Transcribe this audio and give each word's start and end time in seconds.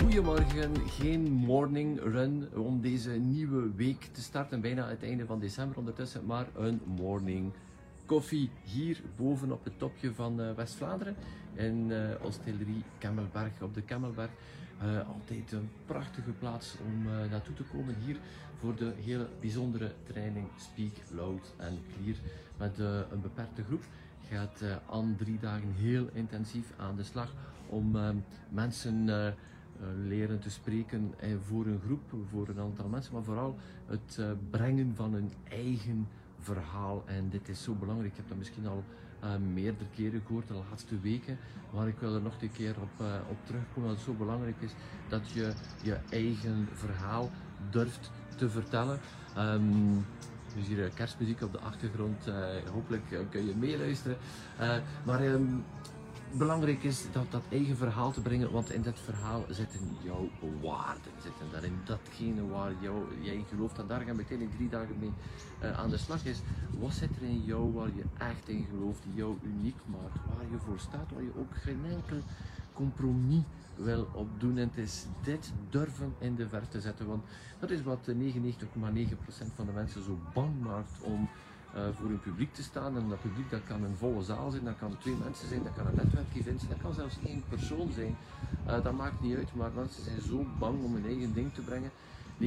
Goedemorgen, 0.00 0.88
geen 0.88 1.32
morning 1.32 2.00
run 2.00 2.48
om 2.54 2.80
deze 2.80 3.10
nieuwe 3.10 3.74
week 3.74 4.08
te 4.12 4.22
starten, 4.22 4.60
bijna 4.60 4.88
het 4.88 5.02
einde 5.02 5.26
van 5.26 5.40
december 5.40 5.78
ondertussen, 5.78 6.26
maar 6.26 6.46
een 6.56 6.80
morning 6.84 7.52
koffie 8.06 8.50
hier 8.62 9.00
boven 9.16 9.52
op 9.52 9.64
het 9.64 9.78
topje 9.78 10.14
van 10.14 10.40
uh, 10.40 10.52
West-Vlaanderen 10.52 11.16
in 11.54 11.90
uh, 11.90 11.98
Osteillerie 12.22 12.82
Kemmelberg 12.98 13.62
op 13.62 13.74
de 13.74 13.82
Kemmelberg. 13.82 14.30
Uh, 14.82 15.08
altijd 15.08 15.52
een 15.52 15.70
prachtige 15.86 16.30
plaats 16.30 16.76
om 16.86 17.02
naartoe 17.30 17.54
te 17.54 17.62
komen 17.62 17.94
hier 18.04 18.16
voor 18.58 18.76
de 18.76 18.92
hele 19.04 19.28
bijzondere 19.40 19.92
training 20.02 20.46
Speak 20.56 20.92
Loud 21.14 21.54
and 21.58 21.78
Clear 21.92 22.16
met 22.56 22.78
een 23.12 23.20
beperkte 23.20 23.64
groep. 23.64 23.82
Gaat 24.30 24.62
aan 24.90 25.14
drie 25.18 25.38
dagen 25.40 25.72
heel 25.76 26.08
intensief 26.12 26.72
aan 26.76 26.96
de 26.96 27.04
slag 27.04 27.34
om 27.70 27.96
mensen 28.48 29.08
eh, 29.08 29.32
leren 30.06 30.40
te 30.40 30.50
spreken 30.50 31.14
eh, 31.18 31.30
voor 31.46 31.66
een 31.66 31.80
groep, 31.84 32.00
voor 32.30 32.48
een 32.48 32.60
aantal 32.60 32.88
mensen, 32.88 33.12
maar 33.12 33.22
vooral 33.22 33.56
het 33.86 34.16
eh, 34.18 34.30
brengen 34.50 34.92
van 34.94 35.14
een 35.14 35.32
eigen 35.48 36.08
verhaal. 36.38 37.02
En 37.06 37.28
dit 37.28 37.48
is 37.48 37.62
zo 37.62 37.74
belangrijk. 37.74 38.10
Ik 38.10 38.16
heb 38.16 38.28
dat 38.28 38.38
misschien 38.38 38.66
al 38.66 38.84
meerdere 39.52 39.84
keren 39.94 40.22
gehoord 40.26 40.48
de 40.48 40.54
laatste 40.70 41.00
weken, 41.00 41.38
maar 41.74 41.88
ik 41.88 41.98
wil 41.98 42.14
er 42.14 42.20
nog 42.20 42.34
een 42.40 42.52
keer 42.52 42.74
op, 42.80 43.04
op 43.30 43.36
terugkomen 43.44 43.88
dat 43.88 43.98
het 43.98 44.06
zo 44.06 44.12
belangrijk 44.12 44.56
is 44.60 44.72
dat 45.08 45.30
je 45.30 45.52
je 45.82 45.98
eigen 46.10 46.68
verhaal 46.72 47.30
durft 47.70 48.10
te 48.36 48.50
vertellen. 48.50 48.98
Um, 49.38 50.06
dus 50.54 50.66
hier 50.66 50.90
kerstmuziek 50.94 51.42
op 51.42 51.52
de 51.52 51.58
achtergrond, 51.58 52.30
hopelijk 52.72 53.04
kun 53.30 53.46
je 53.46 53.54
meeluisteren. 53.56 54.16
maar 55.04 55.26
um, 55.26 55.64
belangrijk 56.32 56.82
is 56.82 57.06
dat, 57.12 57.30
dat 57.30 57.42
eigen 57.48 57.76
verhaal 57.76 58.12
te 58.12 58.20
brengen, 58.20 58.50
want 58.50 58.72
in 58.72 58.82
dat 58.82 59.00
verhaal 59.00 59.44
zitten 59.48 59.96
jouw 60.02 60.28
waarden, 60.62 61.12
zitten 61.22 61.46
daarin 61.52 61.80
datgene 61.84 62.46
waar 62.46 62.72
jou, 62.80 63.04
jij 63.20 63.44
gelooft. 63.48 63.78
En 63.78 63.86
daar 63.86 64.00
gaan 64.00 64.16
meteen 64.16 64.40
in 64.40 64.50
drie 64.50 64.68
dagen 64.68 64.98
mee 64.98 65.12
uh, 65.62 65.78
aan 65.78 65.90
de 65.90 65.96
slag 65.96 66.24
is. 66.24 66.40
Wat 66.78 66.92
zit 66.92 67.16
er 67.16 67.22
in 67.22 67.44
jou 67.44 67.72
waar 67.72 67.88
je 67.94 68.04
echt 68.18 68.48
in 68.48 68.66
gelooft, 68.70 69.02
die 69.02 69.14
jou 69.14 69.36
uniek 69.42 69.76
maakt, 69.86 70.18
waar 70.34 70.50
je 70.50 70.58
voor 70.58 70.78
staat, 70.78 71.12
waar 71.14 71.22
je 71.22 71.32
ook 71.38 71.54
geen 71.54 71.80
enkel 71.84 72.22
compromis 72.72 73.42
wil 73.76 74.08
opdoen. 74.12 74.58
En 74.58 74.68
het 74.68 74.78
is 74.78 75.06
dit 75.22 75.52
durven 75.70 76.14
in 76.18 76.34
de 76.34 76.48
ver 76.48 76.68
te 76.68 76.80
zetten, 76.80 77.06
want 77.06 77.24
dat 77.58 77.70
is 77.70 77.82
wat 77.82 78.08
99,9% 78.08 78.14
van 79.54 79.66
de 79.66 79.72
mensen 79.72 80.02
zo 80.02 80.18
bang 80.34 80.60
maakt 80.62 81.00
om 81.00 81.28
uh, 81.74 81.82
voor 81.98 82.10
een 82.10 82.20
publiek 82.20 82.54
te 82.54 82.62
staan. 82.62 82.96
En 82.96 83.08
dat 83.08 83.20
publiek 83.20 83.50
dat 83.50 83.64
kan 83.66 83.84
een 83.84 83.96
volle 83.96 84.22
zaal 84.22 84.50
zijn, 84.50 84.64
dat 84.64 84.78
kan 84.78 84.98
twee 84.98 85.16
mensen 85.24 85.48
zijn, 85.48 85.62
dat 85.62 85.74
kan 85.76 85.86
een 85.86 85.94
netwerkevent 85.94 86.60
zijn, 86.60 86.72
dat 86.72 86.82
kan 86.82 86.94
zelfs 86.94 87.18
één 87.24 87.42
persoon 87.48 87.90
zijn. 87.94 88.16
Uh, 88.66 88.82
dat 88.82 88.92
maakt 88.92 89.20
niet 89.20 89.36
uit, 89.36 89.54
maar 89.54 89.70
mensen 89.74 90.04
zijn 90.04 90.20
zo 90.20 90.46
bang 90.58 90.84
om 90.84 90.94
hun 90.94 91.06
eigen 91.06 91.34
ding 91.34 91.54
te 91.54 91.60
brengen. 91.60 91.90
99,9% 92.40 92.46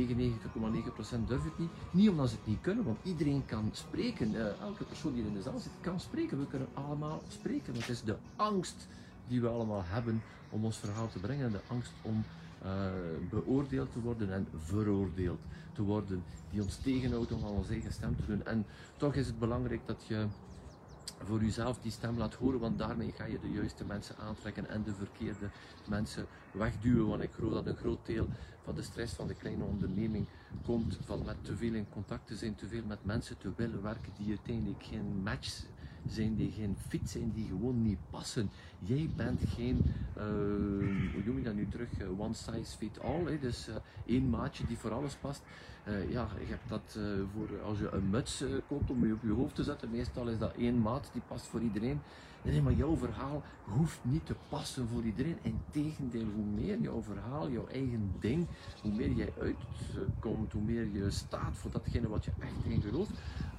durft 1.27 1.43
het 1.43 1.59
niet. 1.59 1.69
Niet 1.91 2.09
omdat 2.09 2.29
ze 2.29 2.35
het 2.35 2.47
niet 2.47 2.61
kunnen, 2.61 2.83
want 2.83 2.97
iedereen 3.03 3.45
kan 3.45 3.69
spreken. 3.71 4.31
Uh, 4.33 4.61
elke 4.61 4.83
persoon 4.83 5.13
die 5.13 5.25
in 5.25 5.33
de 5.33 5.41
zaal 5.41 5.59
zit 5.59 5.71
kan 5.81 5.99
spreken. 5.99 6.39
We 6.39 6.47
kunnen 6.47 6.67
allemaal 6.73 7.21
spreken. 7.27 7.75
Het 7.75 7.89
is 7.89 8.03
de 8.03 8.15
angst 8.35 8.87
die 9.27 9.41
we 9.41 9.47
allemaal 9.47 9.83
hebben 9.85 10.21
om 10.49 10.65
ons 10.65 10.77
verhaal 10.77 11.09
te 11.09 11.19
brengen. 11.19 11.51
De 11.51 11.59
angst 11.67 11.91
om 12.01 12.23
uh, 12.65 12.91
beoordeeld 13.29 13.91
te 13.91 13.99
worden 13.99 14.33
en 14.33 14.47
veroordeeld 14.55 15.39
te 15.73 15.81
worden, 15.81 16.23
die 16.49 16.61
ons 16.61 16.75
tegenhoudt 16.75 17.31
om 17.31 17.45
aan 17.45 17.51
onze 17.51 17.71
eigen 17.71 17.93
stem 17.93 18.15
te 18.15 18.25
doen. 18.25 18.45
En 18.45 18.65
toch 18.97 19.15
is 19.15 19.27
het 19.27 19.39
belangrijk 19.39 19.81
dat 19.85 20.05
je 20.07 20.27
voor 21.23 21.43
jezelf 21.43 21.79
die 21.79 21.91
stem 21.91 22.17
laat 22.17 22.33
horen, 22.33 22.59
want 22.59 22.77
daarmee 22.77 23.11
ga 23.11 23.25
je 23.25 23.39
de 23.39 23.51
juiste 23.51 23.85
mensen 23.85 24.17
aantrekken 24.17 24.69
en 24.69 24.83
de 24.83 24.93
verkeerde 24.93 25.49
mensen 25.87 26.25
wegduwen. 26.51 27.07
Want 27.07 27.21
ik 27.21 27.31
geloof 27.31 27.53
dat 27.53 27.65
een 27.65 27.75
groot 27.75 28.05
deel 28.05 28.27
van 28.63 28.75
de 28.75 28.81
stress 28.81 29.13
van 29.13 29.27
de 29.27 29.33
kleine 29.33 29.63
onderneming 29.63 30.27
komt 30.65 30.97
van 31.05 31.21
met 31.25 31.35
te 31.41 31.55
veel 31.55 31.73
in 31.73 31.89
contact 31.89 32.27
te 32.27 32.35
zijn, 32.35 32.55
te 32.55 32.67
veel 32.67 32.83
met 32.87 33.05
mensen 33.05 33.37
te 33.37 33.51
willen 33.55 33.81
werken 33.81 34.13
die 34.17 34.29
uiteindelijk 34.29 34.83
geen 34.83 35.21
match 35.23 35.63
zijn 36.07 36.35
die 36.35 36.51
geen 36.51 36.75
fit 36.87 37.09
zijn, 37.09 37.31
die 37.33 37.47
gewoon 37.47 37.81
niet 37.81 37.97
passen. 38.09 38.49
Jij 38.79 39.09
bent 39.15 39.41
geen, 39.55 39.81
uh, 40.17 40.23
hoe 41.13 41.21
noem 41.25 41.37
je 41.37 41.43
dat 41.43 41.53
nu 41.53 41.67
terug, 41.67 42.01
uh, 42.01 42.19
one 42.19 42.33
size 42.33 42.77
fit 42.77 42.99
all. 42.99 43.25
Hè? 43.25 43.39
Dus 43.39 43.69
uh, 43.69 43.75
één 44.05 44.29
maatje 44.29 44.65
die 44.67 44.77
voor 44.77 44.91
alles 44.91 45.15
past. 45.15 45.41
ja, 46.09 46.27
je 46.39 46.45
hebt 46.45 46.69
dat 46.69 46.99
voor 47.33 47.61
als 47.61 47.79
je 47.79 47.89
een 47.91 48.09
muts 48.09 48.43
koopt 48.67 48.89
om 48.89 49.05
je 49.05 49.13
op 49.13 49.23
je 49.23 49.31
hoofd 49.31 49.55
te 49.55 49.63
zetten. 49.63 49.91
Meestal 49.91 50.27
is 50.27 50.37
dat 50.37 50.53
één 50.57 50.81
maat 50.81 51.09
die 51.13 51.21
past 51.27 51.45
voor 51.45 51.61
iedereen. 51.61 51.99
Nee, 52.43 52.61
maar 52.61 52.73
jouw 52.73 52.95
verhaal 52.95 53.43
hoeft 53.63 53.99
niet 54.01 54.25
te 54.25 54.35
passen 54.49 54.87
voor 54.87 55.03
iedereen. 55.03 55.37
Integendeel, 55.41 56.27
hoe 56.35 56.45
meer 56.45 56.79
jouw 56.79 57.01
verhaal, 57.01 57.49
jouw 57.49 57.67
eigen 57.67 58.11
ding, 58.19 58.47
hoe 58.81 58.91
meer 58.91 59.11
jij 59.11 59.33
uitkomt, 59.39 60.51
hoe 60.51 60.61
meer 60.61 60.87
je 60.93 61.09
staat 61.09 61.57
voor 61.57 61.71
datgene 61.71 62.07
wat 62.07 62.25
je 62.25 62.31
echt 62.39 62.65
in 62.65 62.81
gelooft, 62.81 63.11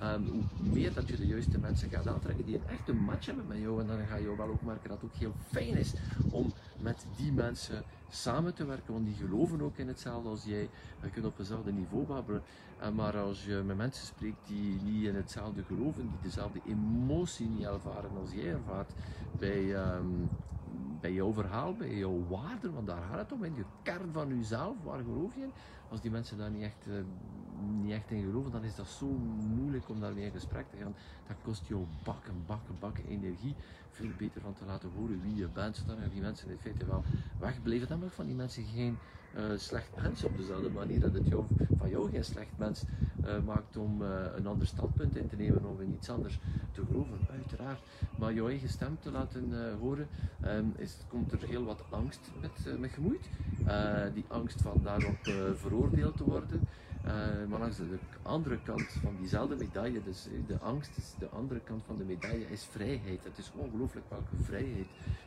um, 0.02 0.26
hoe 0.26 0.72
meer 0.72 0.94
dat 0.94 1.08
je 1.08 1.16
de 1.16 1.26
juiste 1.26 1.58
mensen 1.58 1.90
gaat 1.90 2.08
aantrekken 2.08 2.44
die 2.44 2.54
een 2.54 2.68
echte 2.68 2.92
match 2.92 3.26
hebben 3.26 3.46
met 3.48 3.58
jou. 3.58 3.80
En 3.80 3.86
dan 3.86 4.06
ga 4.06 4.16
je 4.16 4.36
wel 4.36 4.48
ook 4.48 4.62
merken 4.62 4.88
dat 4.88 5.00
het 5.00 5.10
ook 5.10 5.18
heel 5.18 5.34
fijn 5.50 5.76
is 5.76 5.92
om 6.30 6.52
met 6.78 7.06
die 7.16 7.32
mensen 7.32 7.82
samen 8.08 8.54
te 8.54 8.64
werken, 8.64 8.92
want 8.92 9.06
die 9.06 9.14
geloven 9.14 9.62
ook 9.62 9.76
in 9.76 9.88
hetzelfde 9.88 10.28
als 10.28 10.44
jij. 10.44 10.68
Je 11.02 11.10
kunt 11.10 11.26
op 11.26 11.36
hetzelfde 11.36 11.72
niveau 11.72 12.06
babbelen. 12.06 12.42
Maar 12.94 13.18
als 13.18 13.44
je 13.44 13.62
met 13.66 13.76
mensen 13.76 14.06
spreekt 14.06 14.46
die 14.46 14.80
niet 14.82 15.04
in 15.04 15.14
hetzelfde 15.14 15.62
geloven, 15.62 16.02
die 16.02 16.18
dezelfde 16.22 16.60
emotie 16.66 17.48
niet 17.48 17.66
ervaren 17.66 18.10
als 18.20 18.32
jij 18.32 18.52
ervaart 18.52 18.92
bij, 19.38 19.94
um, 19.96 20.28
bij 21.00 21.12
jouw 21.12 21.32
verhaal, 21.32 21.74
bij 21.74 21.94
jouw 21.96 22.26
waarden, 22.28 22.72
want 22.72 22.86
daar 22.86 23.02
gaat 23.10 23.18
het 23.18 23.32
om, 23.32 23.44
in 23.44 23.54
je 23.54 23.64
kern 23.82 24.12
van 24.12 24.28
jezelf, 24.28 24.76
waar 24.82 25.02
geloof 25.02 25.34
je 25.34 25.40
in? 25.40 25.52
Als 25.88 26.00
die 26.00 26.10
mensen 26.10 26.38
daar 26.38 26.50
niet 26.50 26.62
echt, 26.62 26.86
uh, 26.88 26.94
niet 27.82 27.92
echt 27.92 28.10
in 28.10 28.22
geloven, 28.22 28.52
dan 28.52 28.62
is 28.62 28.74
dat 28.74 28.88
zo 28.88 29.06
moeilijk 29.56 29.88
om 29.88 30.00
daarmee 30.00 30.24
in 30.24 30.30
gesprek 30.30 30.66
te 30.70 30.76
gaan. 30.76 30.94
Dat 31.26 31.36
kost 31.42 31.62
jou 31.66 31.84
bakken, 32.04 32.34
bakken, 32.46 32.76
bakken 32.80 33.04
energie. 33.06 33.54
Veel 33.94 34.10
beter 34.18 34.40
van 34.40 34.54
te 34.54 34.64
laten 34.64 34.90
horen 34.96 35.20
wie 35.22 35.34
je 35.34 35.48
bent, 35.48 35.76
zodat 35.76 35.96
die 36.12 36.20
mensen 36.20 36.50
in 36.50 36.58
feite 36.58 36.86
wel 36.86 37.04
wegblijven. 37.38 37.88
Dan 37.88 37.98
mag 37.98 38.14
van 38.14 38.26
die 38.26 38.34
mensen 38.34 38.64
geen 38.64 38.98
uh, 39.36 39.42
slecht 39.56 39.88
mens 40.02 40.24
op 40.24 40.36
dezelfde 40.36 40.70
manier 40.70 41.00
dat 41.00 41.12
het 41.12 41.26
jou, 41.28 41.44
van 41.78 41.88
jou 41.88 42.10
geen 42.10 42.24
slecht 42.24 42.58
mens 42.58 42.82
uh, 43.24 43.38
maakt 43.44 43.76
om 43.76 44.02
uh, 44.02 44.08
een 44.34 44.46
ander 44.46 44.66
standpunt 44.66 45.16
in 45.16 45.28
te 45.28 45.36
nemen 45.36 45.64
of 45.64 45.80
in 45.80 45.92
iets 45.92 46.10
anders 46.10 46.38
te 46.72 46.82
geloven, 46.86 47.18
uiteraard. 47.30 47.80
Maar 48.18 48.34
jouw 48.34 48.48
eigen 48.48 48.68
stem 48.68 48.98
te 49.00 49.10
laten 49.10 49.74
horen, 49.80 50.08
um, 50.44 50.72
is, 50.76 50.96
komt 51.08 51.32
er 51.32 51.48
heel 51.48 51.64
wat 51.64 51.84
angst 51.90 52.30
met, 52.40 52.78
met 52.78 52.90
gemoeid. 52.90 53.28
die 54.14 54.24
angst 54.28 54.62
van 54.62 54.80
daarop 54.82 55.18
veroordeeld 55.54 56.16
te 56.16 56.24
worden. 56.24 56.60
Uh, 57.04 57.10
maar 57.48 57.58
langs 57.58 57.76
de 57.76 57.98
andere 58.22 58.58
kant 58.62 58.82
van 58.82 59.16
diezelfde 59.18 59.56
medaille, 59.56 60.02
dus 60.02 60.28
de 60.46 60.58
angst 60.58 60.96
is 60.96 61.14
de 61.18 61.28
andere 61.28 61.60
kant 61.60 61.82
van 61.86 61.96
de 61.98 62.04
medaille, 62.04 62.50
is 62.50 62.64
vrijheid. 62.64 63.24
Het 63.24 63.38
is 63.38 63.52
ongelooflijk 63.56 64.06
welke 64.08 64.36
vrijheid 64.42 64.86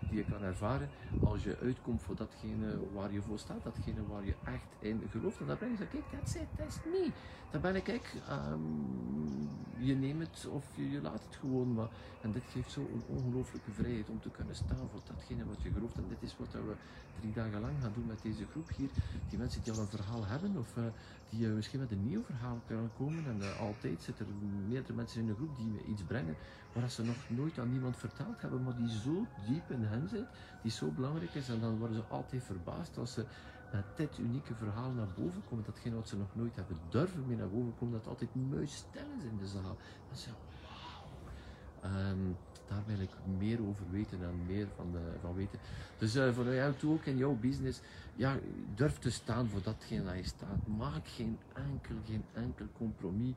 die 0.09 0.17
je 0.17 0.23
kan 0.23 0.41
ervaren 0.41 0.89
als 1.23 1.43
je 1.43 1.57
uitkomt 1.61 2.01
voor 2.01 2.15
datgene 2.15 2.79
waar 2.93 3.13
je 3.13 3.21
voor 3.21 3.39
staat, 3.39 3.63
datgene 3.63 4.07
waar 4.07 4.25
je 4.25 4.33
echt 4.43 4.75
in 4.79 5.01
gelooft. 5.11 5.39
En 5.39 5.45
dan 5.45 5.57
ben 5.59 5.69
je 5.69 5.87
kijk, 5.87 6.03
that's 6.11 6.35
it, 6.35 6.47
that's 6.57 6.77
me. 6.85 7.11
Dan 7.51 7.61
ben 7.61 7.75
ik, 7.75 7.87
ik 7.87 8.13
um, 8.29 9.49
je 9.77 9.95
neemt 9.95 10.27
het 10.27 10.47
of 10.47 10.65
je, 10.75 11.01
laat 11.01 11.23
het 11.23 11.35
gewoon 11.35 11.73
maar. 11.73 11.89
En 12.21 12.31
dit 12.31 12.43
geeft 12.51 12.71
zo 12.71 12.79
een 12.93 13.03
ongelooflijke 13.07 13.71
vrijheid 13.71 14.09
om 14.09 14.21
te 14.21 14.29
kunnen 14.29 14.55
staan 14.55 14.89
voor 14.91 15.01
datgene 15.05 15.45
wat 15.45 15.61
je 15.61 15.71
gelooft. 15.71 15.95
En 15.95 16.05
dit 16.09 16.21
is 16.21 16.35
wat 16.37 16.51
we 16.51 16.73
drie 17.19 17.33
dagen 17.33 17.61
lang 17.61 17.73
gaan 17.81 17.93
doen 17.93 18.05
met 18.05 18.21
deze 18.21 18.45
groep 18.51 18.69
hier. 18.75 18.89
Die 19.29 19.37
mensen 19.37 19.63
die 19.63 19.73
al 19.73 19.79
een 19.79 19.87
verhaal 19.87 20.25
hebben 20.25 20.57
of 20.57 20.77
uh, 20.77 20.83
die 21.29 21.47
uh, 21.47 21.53
misschien 21.53 21.79
met 21.79 21.91
een 21.91 22.07
nieuw 22.07 22.23
verhaal 22.23 22.61
kunnen 22.67 22.91
komen. 22.97 23.25
En 23.25 23.37
uh, 23.39 23.59
altijd 23.59 24.01
zitten 24.01 24.25
er 24.25 24.33
meerdere 24.67 24.93
mensen 24.93 25.21
in 25.21 25.27
de 25.27 25.33
groep 25.33 25.57
die 25.57 25.83
iets 25.85 26.03
brengen 26.03 26.35
waar 26.73 26.89
ze 26.89 27.03
nog 27.03 27.15
nooit 27.27 27.59
aan 27.59 27.71
niemand 27.71 27.97
verteld 27.97 28.41
hebben, 28.41 28.63
maar 28.63 28.75
die 28.75 28.89
zo 28.89 29.25
diep 29.47 29.71
in 29.71 29.83
hen 29.83 30.09
zit, 30.09 30.27
die 30.61 30.71
zo 30.71 30.91
belangrijk 30.91 31.33
is. 31.33 31.49
En 31.49 31.59
dan 31.59 31.77
worden 31.77 31.95
ze 31.95 32.03
altijd 32.03 32.43
verbaasd 32.43 32.97
als 32.97 33.13
ze 33.13 33.25
met 33.71 33.85
dit 33.95 34.17
unieke 34.17 34.55
verhaal 34.55 34.91
naar 34.91 35.07
boven 35.15 35.43
komen. 35.49 35.65
Datgene 35.65 35.95
wat 35.95 36.07
ze 36.07 36.17
nog 36.17 36.35
nooit 36.35 36.55
hebben 36.55 36.77
durven 36.89 37.27
mee 37.27 37.37
naar 37.37 37.49
boven 37.49 37.73
komen, 37.79 37.93
dat 37.93 38.07
altijd 38.07 38.35
muisstil 38.35 39.01
is 39.17 39.23
in 39.23 39.37
de 39.37 39.47
zaal. 39.47 39.77
Dan 40.07 40.17
zeg 40.17 40.33
wauw. 40.61 42.11
Um, 42.11 42.37
daar 42.67 42.83
wil 42.85 42.99
ik 42.99 43.09
meer 43.37 43.59
over 43.67 43.83
weten 43.91 44.23
en 44.23 44.45
meer 44.45 44.67
van, 44.75 44.87
uh, 44.93 44.99
van 45.21 45.35
weten. 45.35 45.59
Dus 45.97 46.15
uh, 46.15 46.33
voor 46.33 46.53
jou 46.53 46.73
toe 46.73 46.93
ook 46.93 47.05
in 47.05 47.17
jouw 47.17 47.37
business, 47.41 47.79
ja, 48.15 48.37
durf 48.75 48.99
te 48.99 49.11
staan 49.11 49.47
voor 49.47 49.61
datgene 49.63 50.03
dat 50.03 50.15
je 50.15 50.23
staat. 50.23 50.67
Maak 50.77 51.07
geen 51.07 51.37
enkel, 51.53 51.95
geen 52.05 52.23
enkel 52.33 52.65
compromis 52.77 53.33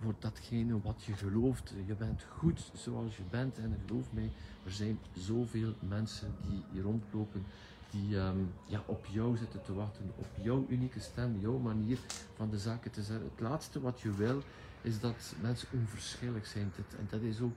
voor 0.00 0.14
datgene 0.18 0.80
wat 0.82 1.02
je 1.04 1.12
gelooft. 1.12 1.74
Je 1.86 1.94
bent 1.94 2.22
goed 2.36 2.70
zoals 2.74 3.16
je 3.16 3.22
bent 3.30 3.58
en 3.58 3.80
geloof 3.86 4.12
mij, 4.12 4.30
er 4.64 4.72
zijn 4.72 4.98
zoveel 5.12 5.74
mensen 5.80 6.34
die 6.48 6.62
hier 6.72 6.82
rondlopen 6.82 7.44
die 7.90 8.18
ehm, 8.18 8.38
ja, 8.66 8.82
op 8.86 9.06
jou 9.06 9.36
zitten 9.36 9.62
te 9.62 9.74
wachten, 9.74 10.12
op 10.16 10.26
jouw 10.42 10.66
unieke 10.68 11.00
stem, 11.00 11.38
jouw 11.40 11.58
manier 11.58 11.98
van 12.36 12.50
de 12.50 12.58
zaken 12.58 12.90
te 12.90 13.02
zeggen. 13.02 13.24
Het 13.24 13.40
laatste 13.40 13.80
wat 13.80 14.00
je 14.00 14.14
wil 14.14 14.42
is 14.82 15.00
dat 15.00 15.34
mensen 15.40 15.68
onverschillig 15.72 16.46
zijn. 16.46 16.72
En 16.98 17.06
dat 17.10 17.20
is 17.20 17.40
ook 17.40 17.56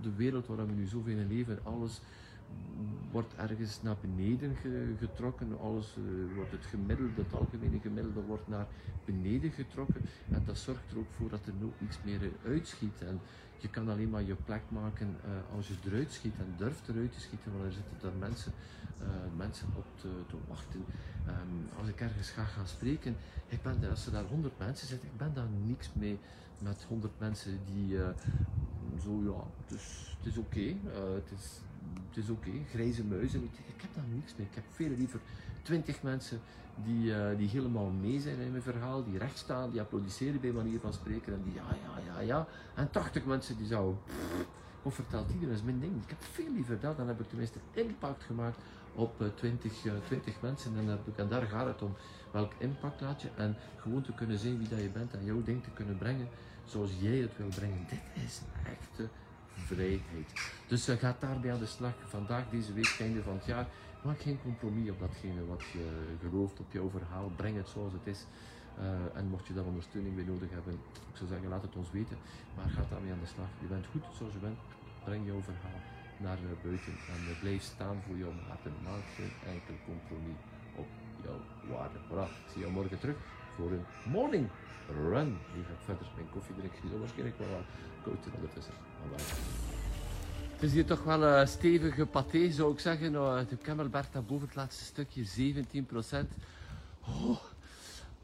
de 0.00 0.14
wereld 0.16 0.46
waar 0.46 0.66
we 0.66 0.72
nu 0.72 0.86
zoveel 0.86 1.16
in 1.16 1.28
leven. 1.28 1.58
Alles 1.62 2.00
wordt 3.10 3.34
ergens 3.36 3.82
naar 3.82 3.96
beneden 4.00 4.56
getrokken. 4.98 5.58
Alles 5.60 5.96
uh, 5.98 6.34
wordt 6.34 6.50
het 6.50 6.64
gemiddelde, 6.64 7.22
het 7.22 7.34
algemene 7.34 7.80
gemiddelde 7.80 8.20
wordt 8.20 8.48
naar 8.48 8.66
beneden 9.04 9.50
getrokken. 9.50 10.00
En 10.30 10.42
dat 10.46 10.58
zorgt 10.58 10.90
er 10.90 10.98
ook 10.98 11.10
voor 11.16 11.28
dat 11.28 11.46
er 11.46 11.52
nooit 11.60 11.80
niets 11.80 11.98
meer 12.04 12.20
uitschiet. 12.44 13.02
En 13.02 13.20
je 13.56 13.68
kan 13.68 13.88
alleen 13.88 14.10
maar 14.10 14.22
je 14.22 14.34
plek 14.34 14.62
maken 14.68 15.16
uh, 15.24 15.56
als 15.56 15.68
je 15.68 15.74
eruit 15.84 16.12
schiet 16.12 16.34
en 16.38 16.54
durft 16.56 16.88
eruit 16.88 17.12
te 17.12 17.20
schieten, 17.20 17.52
want 17.52 17.64
er 17.64 17.72
zitten 17.72 17.96
daar 18.00 18.18
mensen, 18.18 18.52
mensen 19.36 19.68
op 19.76 19.86
te, 19.96 20.08
te 20.26 20.36
wachten. 20.48 20.84
Um, 21.26 21.68
als 21.78 21.88
ik 21.88 22.00
ergens 22.00 22.30
ga 22.30 22.44
gaan 22.44 22.66
spreken, 22.66 23.16
ik 23.48 23.62
ben, 23.62 23.90
als 23.90 24.06
er 24.06 24.12
daar 24.12 24.24
honderd 24.24 24.58
mensen 24.58 24.86
zitten, 24.86 25.08
ik 25.08 25.16
ben 25.16 25.34
daar 25.34 25.48
niks 25.64 25.90
mee 25.92 26.18
met 26.58 26.84
honderd 26.88 27.18
mensen 27.18 27.58
die 27.74 27.96
zo 29.02 29.20
ja, 29.24 29.44
het 29.66 30.26
is 30.26 30.36
oké, 30.36 30.58
okay, 30.58 30.76
het 31.14 31.30
is 31.38 31.60
het 32.08 32.16
is 32.16 32.30
oké, 32.30 32.50
grijze 32.70 33.04
muizen. 33.04 33.44
Ik 33.44 33.80
heb 33.80 33.94
daar 33.94 34.04
niks 34.14 34.34
mee. 34.36 34.46
Ik 34.46 34.54
heb 34.54 34.64
veel 34.70 34.90
liever 34.96 35.20
twintig 35.62 36.02
mensen 36.02 36.40
die, 36.84 37.04
uh, 37.04 37.36
die 37.36 37.48
helemaal 37.48 37.90
mee 37.90 38.20
zijn 38.20 38.38
in 38.38 38.50
mijn 38.50 38.62
verhaal, 38.62 39.04
die 39.04 39.18
recht 39.18 39.38
staan, 39.38 39.70
die 39.70 39.80
applaudisseren 39.80 40.40
bij 40.40 40.52
manier 40.52 40.80
van 40.80 40.92
spreken 40.92 41.32
en 41.32 41.42
die 41.44 41.54
ja, 41.54 41.76
ja, 41.84 42.12
ja, 42.12 42.20
ja. 42.20 42.46
En 42.74 42.90
80 42.90 43.24
mensen 43.24 43.56
die 43.56 43.66
zouden, 43.66 43.98
wat 44.82 44.94
vertelt 44.94 45.26
iedereen, 45.28 45.48
dat 45.48 45.58
is 45.58 45.64
mijn 45.64 45.80
ding. 45.80 46.02
Ik 46.02 46.08
heb 46.08 46.22
veel 46.22 46.52
liever 46.52 46.80
dat, 46.80 46.96
dan 46.96 47.08
heb 47.08 47.20
ik 47.20 47.28
tenminste 47.28 47.58
impact 47.72 48.22
gemaakt 48.22 48.58
op 48.98 49.20
uh, 49.20 49.28
20, 49.34 49.84
uh, 49.84 49.92
20 50.06 50.40
mensen 50.40 50.72
en, 51.16 51.28
daar 51.28 51.42
gaat 51.42 51.66
het 51.66 51.82
om. 51.82 51.96
Welk 52.30 52.52
impact 52.58 53.00
laat 53.00 53.22
je 53.22 53.28
en 53.36 53.56
gewoon 53.76 54.02
te 54.02 54.12
kunnen 54.12 54.38
zien 54.38 54.58
wie 54.58 54.68
dat 54.68 54.78
je 54.78 54.88
bent 54.88 55.14
en 55.14 55.24
jouw 55.24 55.42
ding 55.42 55.62
te 55.62 55.70
kunnen 55.70 55.98
brengen 55.98 56.28
zoals 56.64 56.90
jij 57.00 57.16
het 57.16 57.36
wil 57.36 57.48
brengen. 57.48 57.86
Dit 57.88 58.24
is 58.24 58.40
echte 58.64 59.08
vrijheid. 59.54 60.52
Dus 60.66 60.88
uh, 60.88 60.96
ga 60.96 61.16
daarbij 61.20 61.52
aan 61.52 61.58
de 61.58 61.66
slag. 61.66 61.92
Vandaag, 62.06 62.44
deze 62.50 62.72
week, 62.72 62.96
einde 63.00 63.22
van 63.22 63.34
het 63.34 63.44
jaar. 63.44 63.66
Maak 64.02 64.20
geen 64.20 64.38
compromis 64.42 64.90
op 64.90 65.00
datgene 65.00 65.46
wat 65.46 65.62
je 65.72 66.16
gelooft, 66.20 66.60
op 66.60 66.72
jouw 66.72 66.90
verhaal. 66.90 67.30
Breng 67.36 67.56
het 67.56 67.68
zoals 67.68 67.92
het 67.92 68.06
is. 68.06 68.26
En 69.14 69.26
mocht 69.28 69.46
je 69.46 69.54
daar 69.54 69.64
ondersteuning 69.64 70.14
bij 70.14 70.24
nodig 70.24 70.50
hebben, 70.50 70.72
ik 71.10 71.16
zou 71.16 71.28
zeggen, 71.28 71.48
laat 71.48 71.62
het 71.62 71.76
ons 71.76 71.90
weten. 71.90 72.16
Maar 72.56 72.68
ga 72.68 72.84
daarmee 72.90 73.12
aan 73.12 73.20
de 73.20 73.26
slag. 73.26 73.48
Je 73.60 73.66
bent 73.66 73.86
goed 73.86 74.02
zoals 74.16 74.32
je 74.32 74.38
bent. 74.38 74.58
Breng 75.04 75.26
jouw 75.26 75.40
verhaal 75.42 75.97
naar 76.20 76.38
uh, 76.38 76.62
buiten 76.62 76.92
en 77.14 77.22
uh, 77.30 77.40
blijf 77.40 77.62
staan 77.62 77.96
voor 78.06 78.16
jouw 78.16 78.34
waarde. 78.46 78.70
Maak 78.84 79.04
geen 79.16 79.32
enkel 79.54 79.74
compromis 79.84 80.40
op 80.74 80.88
jouw 81.24 81.40
waarde. 81.70 81.98
Voilà, 82.08 82.26
ik 82.44 82.50
zie 82.52 82.60
jou 82.60 82.72
morgen 82.72 82.98
terug 82.98 83.16
voor 83.56 83.70
een 83.70 83.84
morning 84.04 84.48
run. 85.10 85.28
Nu 85.54 85.62
ga 85.66 85.72
ik 85.72 85.84
verder 85.84 86.06
mijn 86.14 86.30
koffie 86.30 86.54
drinken. 86.54 86.88
Zal 86.88 86.98
waarschijnlijk 86.98 87.38
wel 87.38 87.62
koud 88.02 88.22
zijn 88.22 88.34
ondertussen. 88.34 88.74
Het 90.52 90.62
is 90.62 90.72
hier 90.72 90.86
toch 90.86 91.04
wel 91.04 91.22
een 91.22 91.48
stevige 91.48 92.06
paté, 92.06 92.50
zou 92.50 92.72
ik 92.72 92.80
zeggen. 92.80 93.12
Nou, 93.12 93.46
de 93.48 93.58
Camelbert 93.58 94.12
boven 94.26 94.46
het 94.46 94.56
laatste 94.56 94.84
stukje, 94.84 95.24
17 95.24 95.88
Oh, 97.00 97.38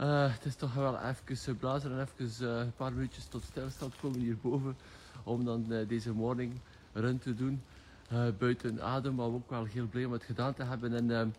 uh, 0.00 0.32
het 0.32 0.44
is 0.44 0.54
toch 0.54 0.74
wel 0.74 0.98
even 1.00 1.56
blazen 1.56 1.90
en 1.92 2.00
even 2.00 2.48
een 2.48 2.74
paar 2.74 2.92
minuutjes 2.92 3.24
tot 3.24 3.42
stilstand 3.42 3.94
komen 4.00 4.20
hierboven. 4.20 4.76
Om 5.22 5.44
dan 5.44 5.84
deze 5.88 6.12
morning 6.12 6.60
run 6.92 7.18
te 7.18 7.34
doen. 7.34 7.62
Buiten 8.38 8.82
adem, 8.82 9.14
maar 9.14 9.26
ook 9.26 9.50
wel 9.50 9.64
heel 9.64 9.86
blij 9.86 10.04
om 10.04 10.12
het 10.12 10.24
gedaan 10.24 10.54
te 10.54 10.62
hebben. 10.62 11.10
En 11.10 11.34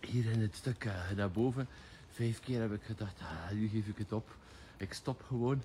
hier 0.00 0.30
in 0.30 0.40
het 0.40 0.54
stuk 0.54 0.88
naar 1.16 1.30
boven, 1.30 1.68
vijf 2.10 2.40
keer 2.40 2.60
heb 2.60 2.72
ik 2.72 2.82
gedacht, 2.82 3.20
ah, 3.20 3.50
nu 3.52 3.68
geef 3.68 3.86
ik 3.86 3.98
het 3.98 4.12
op. 4.12 4.36
Ik 4.76 4.92
stop 4.92 5.22
gewoon. 5.26 5.62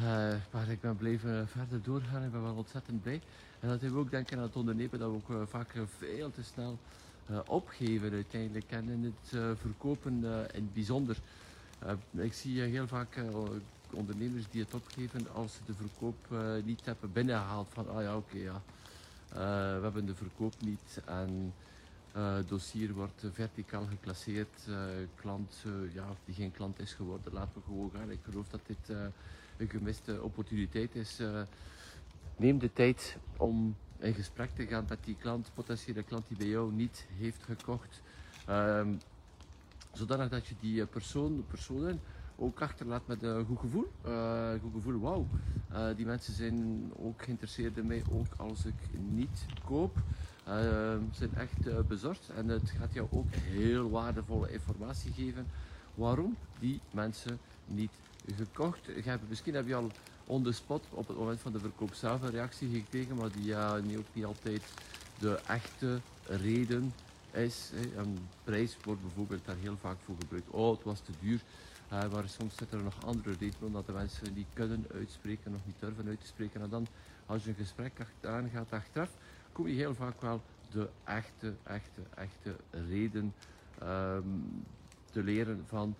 Uh, 0.00 0.34
maar 0.50 0.68
ik 0.68 0.80
ben 0.80 0.96
blijven 0.96 1.48
verder 1.48 1.82
doorgaan. 1.82 2.24
Ik 2.24 2.32
ben 2.32 2.42
wel 2.42 2.54
ontzettend 2.54 3.02
blij. 3.02 3.20
En 3.60 3.68
dat 3.68 3.80
heeft 3.80 3.94
ook 3.94 4.10
denken 4.10 4.36
aan 4.36 4.42
het 4.42 4.56
ondernemen 4.56 4.98
dat 4.98 5.10
we 5.10 5.16
ook 5.16 5.48
vaak 5.48 5.74
veel 5.98 6.30
te 6.30 6.42
snel 6.42 6.78
opgeven 7.46 8.12
uiteindelijk. 8.12 8.64
En 8.68 8.88
in 8.88 9.04
het 9.04 9.58
verkopen 9.58 10.12
in 10.52 10.62
het 10.62 10.74
bijzonder. 10.74 11.16
ik 12.12 12.32
zie 12.32 12.60
heel 12.60 12.86
vaak 12.86 13.20
ondernemers 13.90 14.44
die 14.50 14.62
het 14.62 14.74
opgeven 14.74 15.26
als 15.34 15.52
ze 15.52 15.58
de 15.66 15.74
verkoop 15.74 16.36
niet 16.64 16.84
hebben 16.84 17.12
binnengehaald. 17.12 17.68
Van 17.70 17.88
ah 17.88 18.02
ja 18.02 18.16
oké 18.16 18.36
ja, 18.36 18.62
we 19.28 19.80
hebben 19.82 20.06
de 20.06 20.14
verkoop 20.14 20.54
niet. 20.60 21.00
En 21.04 21.54
het 22.12 22.48
dossier 22.48 22.92
wordt 22.92 23.24
verticaal 23.32 23.86
geclasseerd. 23.86 24.68
klant 25.14 25.64
ja, 25.92 26.06
die 26.24 26.34
geen 26.34 26.52
klant 26.52 26.80
is 26.80 26.92
geworden, 26.92 27.32
laten 27.32 27.52
we 27.54 27.60
gewoon 27.64 27.90
gaan. 27.94 28.10
Ik 28.10 28.20
geloof 28.30 28.48
dat 28.48 28.60
dit 28.66 28.96
een 29.56 29.68
gemiste 29.68 30.22
opportuniteit 30.22 30.94
is. 30.94 31.20
Neem 32.36 32.58
de 32.58 32.72
tijd 32.72 33.16
om 33.36 33.76
in 33.98 34.14
gesprek 34.14 34.50
te 34.54 34.66
gaan 34.66 34.84
met 34.88 35.04
die 35.04 35.16
klant, 35.20 35.50
potentiële 35.54 36.02
klant 36.02 36.28
die 36.28 36.36
bij 36.36 36.46
jou 36.46 36.72
niet 36.72 37.06
heeft 37.18 37.42
gekocht. 37.42 38.02
Um, 38.48 38.98
zodanig 39.92 40.28
dat 40.28 40.46
je 40.46 40.54
die 40.60 40.80
eh, 40.80 40.86
persoon, 40.88 41.44
personen 41.48 42.00
ook 42.36 42.60
achterlaat 42.60 43.06
met 43.06 43.22
een 43.22 43.44
goed 43.44 43.58
gevoel. 43.58 43.92
Uh, 44.06 44.50
goed 44.60 44.72
gevoel, 44.74 45.00
wauw. 45.00 45.26
Uh, 45.72 45.86
die 45.96 46.06
mensen 46.06 46.34
zijn 46.34 46.90
ook 46.96 47.22
geïnteresseerd 47.22 47.76
in 47.76 47.86
mij, 47.86 48.02
ook 48.10 48.26
als 48.36 48.64
ik 48.64 48.74
niet 49.10 49.46
koop. 49.64 49.96
Uh, 50.48 50.54
zijn 51.12 51.34
echt 51.34 51.86
bezorgd 51.88 52.30
en 52.36 52.48
het 52.48 52.70
gaat 52.70 52.92
jou 52.92 53.08
ook 53.10 53.34
heel 53.34 53.90
waardevolle 53.90 54.52
informatie 54.52 55.12
geven 55.12 55.46
waarom 55.94 56.36
die 56.58 56.80
mensen 56.90 57.38
niet 57.66 57.90
gekocht. 58.36 58.80
Hebt, 59.04 59.28
misschien 59.28 59.54
heb 59.54 59.66
je 59.66 59.74
al 59.74 59.90
on 60.26 60.42
the 60.42 60.52
spot 60.52 60.84
op 60.90 61.08
het 61.08 61.16
moment 61.16 61.40
van 61.40 61.52
de 61.52 61.58
verkoop 61.58 61.94
zelf 61.94 62.22
een 62.22 62.30
reactie 62.30 62.68
gekregen, 62.68 63.16
maar 63.16 63.32
die 63.32 63.44
ja, 63.44 63.76
niet, 63.76 63.98
ook 63.98 64.06
niet 64.12 64.24
altijd 64.24 64.62
de 65.18 65.40
echte 65.46 66.00
reden 66.26 66.92
is. 67.30 67.70
Een 67.96 68.18
prijs 68.44 68.76
wordt 68.84 69.02
bijvoorbeeld 69.02 69.44
daar 69.44 69.56
heel 69.60 69.76
vaak 69.80 69.96
voor 70.04 70.14
gebruikt. 70.18 70.50
Oh, 70.50 70.70
het 70.70 70.82
was 70.82 71.00
te 71.00 71.12
duur. 71.20 71.40
Uh, 71.92 72.12
maar 72.12 72.28
soms 72.28 72.56
zitten 72.56 72.78
er 72.78 72.84
nog 72.84 73.04
andere 73.04 73.34
redenen, 73.38 73.66
omdat 73.66 73.86
de 73.86 73.92
mensen 73.92 74.34
niet 74.34 74.46
kunnen 74.54 74.86
uitspreken, 74.94 75.52
nog 75.52 75.66
niet 75.66 75.80
durven 75.80 76.08
uit 76.08 76.20
te 76.20 76.26
spreken. 76.26 76.60
En 76.60 76.70
dan, 76.70 76.86
als 77.26 77.44
je 77.44 77.50
een 77.50 77.56
gesprek 77.56 78.06
aangaat 78.20 78.72
achteraf, 78.72 79.10
kom 79.52 79.68
je 79.68 79.74
heel 79.74 79.94
vaak 79.94 80.20
wel 80.20 80.42
de 80.70 80.88
echte, 81.04 81.54
echte, 81.62 82.00
echte 82.14 82.56
reden 82.70 83.34
um, 83.82 84.64
te 85.10 85.22
leren 85.22 85.64
van 85.66 85.94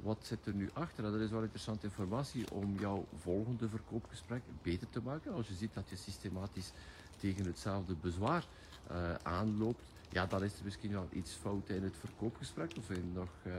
wat 0.00 0.18
zit 0.22 0.46
er 0.46 0.54
nu 0.54 0.70
achter? 0.72 1.02
dat 1.02 1.20
is 1.20 1.30
wel 1.30 1.42
interessante 1.42 1.86
informatie 1.86 2.50
om 2.50 2.78
jouw 2.78 3.06
volgende 3.16 3.68
verkoopgesprek 3.68 4.42
beter 4.62 4.90
te 4.90 5.00
maken. 5.02 5.32
Als 5.32 5.48
je 5.48 5.54
ziet 5.54 5.74
dat 5.74 5.88
je 5.88 5.96
systematisch 5.96 6.72
tegen 7.18 7.44
hetzelfde 7.44 7.94
bezwaar 8.00 8.44
uh, 8.90 9.14
aanloopt, 9.22 9.84
ja, 10.08 10.26
dan 10.26 10.44
is 10.44 10.58
er 10.58 10.64
misschien 10.64 10.92
wel 10.92 11.08
iets 11.12 11.32
fout 11.32 11.68
in 11.68 11.82
het 11.82 11.96
verkoopgesprek 12.00 12.72
of 12.78 12.90
in, 12.90 13.12
nog, 13.14 13.28
uh, 13.42 13.54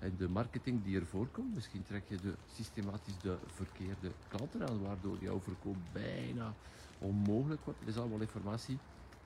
in 0.00 0.14
de 0.18 0.28
marketing 0.28 0.84
die 0.84 1.00
er 1.00 1.06
voorkomt. 1.06 1.54
Misschien 1.54 1.82
trek 1.82 2.02
je 2.08 2.16
de, 2.16 2.34
systematisch 2.52 3.18
de 3.18 3.36
verkeerde 3.46 4.10
klanten 4.28 4.68
aan, 4.68 4.82
waardoor 4.82 5.16
jouw 5.20 5.40
verkoop 5.40 5.76
bijna 5.92 6.54
onmogelijk 6.98 7.64
wordt. 7.64 7.80
Dat 7.80 7.88
is 7.88 7.96
allemaal 7.96 8.20
informatie 8.20 8.78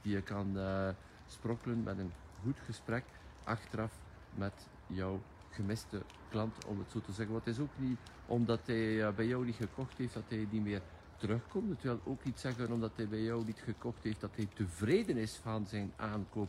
die 0.03 0.13
je 0.13 0.23
kan 0.23 0.53
uh, 0.57 0.89
sprokkelen 1.27 1.83
met 1.83 1.99
een 1.99 2.13
goed 2.43 2.59
gesprek 2.65 3.05
achteraf 3.45 3.93
met 4.35 4.69
jouw 4.87 5.21
gemiste 5.51 6.03
klant, 6.31 6.65
om 6.65 6.79
het 6.79 6.91
zo 6.91 7.01
te 7.01 7.13
zeggen. 7.13 7.33
Want 7.33 7.45
het 7.45 7.55
is 7.55 7.61
ook 7.63 7.79
niet 7.79 7.99
omdat 8.27 8.61
hij 8.67 9.07
eh, 9.07 9.15
bij 9.15 9.27
jou 9.27 9.45
niet 9.45 9.57
gekocht 9.57 9.99
heeft 9.99 10.15
dat 10.15 10.23
hij 10.29 10.47
niet 10.51 10.63
meer 10.63 10.83
terugkomt. 11.17 11.71
Het 11.71 11.83
wil 11.83 12.01
ook 12.05 12.25
niet 12.25 12.39
zeggen 12.39 12.73
omdat 12.73 12.91
hij 12.97 13.09
bij 13.09 13.23
jou 13.23 13.45
niet 13.45 13.63
gekocht 13.65 14.03
heeft 14.03 14.21
dat 14.21 14.37
hij 14.37 14.49
tevreden 14.55 15.17
is 15.17 15.37
van 15.37 15.67
zijn 15.67 15.93
aankoop. 15.97 16.49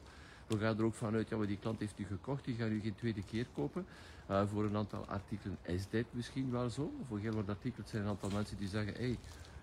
We 0.54 0.60
gaan 0.60 0.78
er 0.78 0.86
ook 0.86 0.94
vanuit, 0.94 1.30
ja, 1.30 1.38
maar 1.38 1.48
die 1.48 1.58
klant 1.58 1.80
heeft 1.80 2.00
u 2.00 2.06
gekocht, 2.06 2.46
die 2.46 2.56
gaat 2.56 2.70
u 2.70 2.80
geen 2.80 2.96
tweede 2.96 3.24
keer 3.24 3.46
kopen. 3.54 3.86
Uh, 4.30 4.48
voor 4.48 4.64
een 4.64 4.76
aantal 4.76 5.06
artikelen 5.06 5.58
is 5.62 5.88
dit 5.90 6.06
misschien 6.12 6.52
wel 6.52 6.70
zo. 6.70 6.92
Voor 7.08 7.20
heel 7.20 7.34
wat 7.34 7.50
artikelen 7.50 7.88
zijn 7.88 8.04
een 8.04 8.10
aantal 8.10 8.30
mensen 8.30 8.58
die 8.58 8.68
zeggen, 8.68 8.94
hey, 8.94 9.18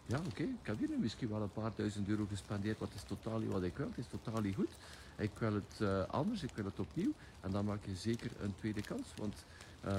ja 0.07 0.21
oké, 0.27 0.43
ik 0.43 0.67
heb 0.67 0.79
hier 0.79 0.89
nu 0.89 0.99
misschien 0.99 1.29
wel 1.29 1.43
een 1.43 1.53
paar 1.53 1.71
duizend 1.77 2.09
euro 2.09 2.27
gespendeerd, 2.27 2.79
wat 2.79 2.95
is 2.95 3.03
totaal 3.03 3.39
niet 3.39 3.53
wat 3.53 3.63
ik 3.63 3.77
wil, 3.77 3.89
het 3.89 3.99
is 3.99 4.07
totaal 4.07 4.41
niet 4.41 4.55
goed. 4.55 4.77
Ik 5.17 5.31
wil 5.39 5.55
het 5.55 5.79
uh, 5.83 6.03
anders, 6.07 6.43
ik 6.43 6.55
wil 6.55 6.65
het 6.65 6.81
opnieuw. 6.81 7.13
En 7.41 7.51
dan 7.51 7.65
maak 7.65 7.85
je 7.85 7.95
zeker 7.95 8.31
een 8.41 8.55
tweede 8.55 8.83
kans. 8.83 9.15
Want 9.17 9.45
uh, 9.85 9.93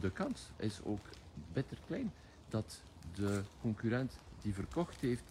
de 0.00 0.10
kans 0.12 0.50
is 0.56 0.80
ook 0.82 1.06
bitter 1.52 1.78
klein 1.86 2.12
dat 2.48 2.82
de 3.14 3.42
concurrent 3.60 4.18
die 4.42 4.54
verkocht 4.54 5.00
heeft, 5.00 5.24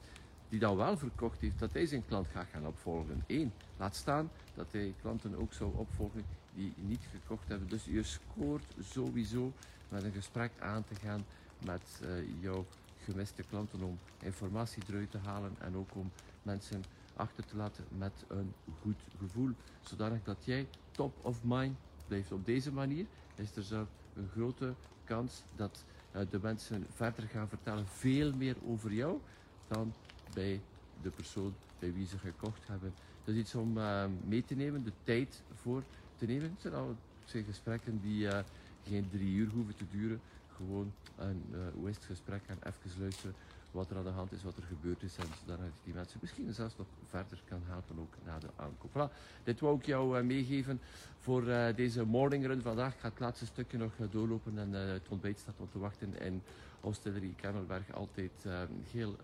die 0.52 0.60
dan 0.60 0.76
wel 0.76 0.98
verkocht 0.98 1.42
heeft, 1.42 1.60
dat 1.60 1.74
hij 1.74 1.86
zijn 1.86 2.06
klant 2.06 2.28
gaat 2.28 2.48
gaan 2.52 2.68
opvolgen. 2.68 3.24
Eén, 3.28 3.54
laat 3.78 3.96
staan 3.96 4.30
dat 4.56 4.72
hij 4.72 4.94
klanten 5.02 5.36
ook 5.36 5.54
zou 5.54 5.72
opvolgen 5.76 6.24
die 6.54 6.74
niet 6.76 7.08
gekocht 7.12 7.48
hebben. 7.48 7.68
Dus 7.68 7.86
je 7.86 8.04
scoort 8.04 8.64
sowieso 8.80 9.52
met 9.90 10.04
een 10.04 10.12
gesprek 10.12 10.52
aan 10.60 10.84
te 10.84 10.96
gaan 10.96 11.26
met 11.66 12.02
uh, 12.04 12.10
jouw 12.42 12.66
gemiste 13.04 13.44
klanten 13.44 13.84
om 13.84 14.00
informatie 14.20 14.84
eruit 14.90 15.12
te 15.12 15.18
halen 15.18 15.56
en 15.60 15.76
ook 15.76 15.96
om 15.96 16.12
mensen 16.44 16.84
achter 17.16 17.46
te 17.46 17.56
laten 17.56 17.86
met 17.98 18.26
een 18.28 18.54
goed 18.82 19.00
gevoel. 19.20 19.50
Zodanig 19.82 20.24
dat 20.24 20.38
jij 20.46 20.68
top 20.92 21.26
of 21.26 21.44
mind 21.44 21.78
blijft. 22.08 22.32
Op 22.32 22.46
deze 22.46 22.72
manier 22.72 23.06
is 23.36 23.56
er 23.56 23.64
zelf 23.64 23.88
een 24.16 24.30
grote 24.32 24.74
kans 25.04 25.44
dat 25.56 25.84
uh, 26.16 26.22
de 26.30 26.40
mensen 26.42 26.86
verder 26.90 27.24
gaan 27.24 27.48
vertellen 27.48 27.88
veel 27.88 28.34
meer 28.34 28.56
over 28.68 28.94
jou 28.94 29.20
dan 29.68 29.94
bij 30.34 30.62
de 31.02 31.10
persoon 31.10 31.54
bij 31.80 31.94
wie 31.94 32.08
ze 32.08 32.18
gekocht 32.18 32.68
hebben. 32.68 32.94
Dat 33.24 33.36
is 33.36 33.42
iets 33.42 33.56
om 33.56 33.78
uh, 33.78 34.06
mee 34.26 34.46
te 34.46 34.56
nemen, 34.56 34.84
de 34.84 34.92
tijd 35.04 35.42
voor 35.54 35.84
te 36.16 36.26
nemen. 36.26 36.50
Het 36.50 36.62
zijn 36.62 36.74
al 36.74 36.96
zijn 37.26 37.44
gesprekken 37.44 38.02
die 38.02 38.24
uh, 38.24 38.40
geen 38.88 39.10
drie 39.10 39.34
uur 39.34 39.50
hoeven 39.50 39.76
te 39.76 39.86
duren. 39.92 40.22
Gewoon 40.56 40.92
een 41.18 41.44
is 41.86 41.96
het 41.96 42.06
gesprek 42.06 42.42
en 42.48 42.58
even 42.64 43.00
luisteren 43.00 43.36
wat 43.72 43.90
er 43.90 43.98
aan 43.98 44.04
de 44.04 44.10
hand 44.10 44.32
is, 44.32 44.44
wat 44.44 44.58
er 44.58 44.64
gebeurd 44.64 45.04
is 45.04 45.18
en 45.18 45.26
zodat 45.40 45.60
ik 45.60 45.72
die 45.84 45.94
mensen 45.94 46.20
misschien 46.22 46.54
zelfs 46.54 46.78
nog 46.78 46.88
verder 47.06 47.42
kan 47.46 47.62
helpen 47.66 48.00
ook 48.00 48.14
na 48.26 48.40
de 48.40 48.48
aankoop. 48.56 48.90
Voilà, 48.92 49.14
dit 49.44 49.60
wou 49.60 49.78
ik 49.78 49.86
jou 49.86 50.18
uh, 50.18 50.24
meegeven 50.24 50.82
voor 51.20 51.44
uh, 51.44 51.76
deze 51.76 52.06
morning 52.06 52.46
run 52.46 52.62
vandaag. 52.62 52.94
Ik 52.94 53.00
ga 53.00 53.10
het 53.10 53.20
laatste 53.20 53.46
stukje 53.46 53.78
nog 53.78 53.92
uh, 54.00 54.08
doorlopen 54.12 54.58
en 54.58 54.72
het 54.72 55.08
ontbijt 55.10 55.40
staat 55.40 55.60
op 55.60 55.72
te 55.72 55.80
wachten 55.80 56.22
in 56.22 56.42
Hostillery 56.80 57.34
Kemmelberg. 57.36 57.94
Altijd 57.94 58.46
heel 58.92 59.16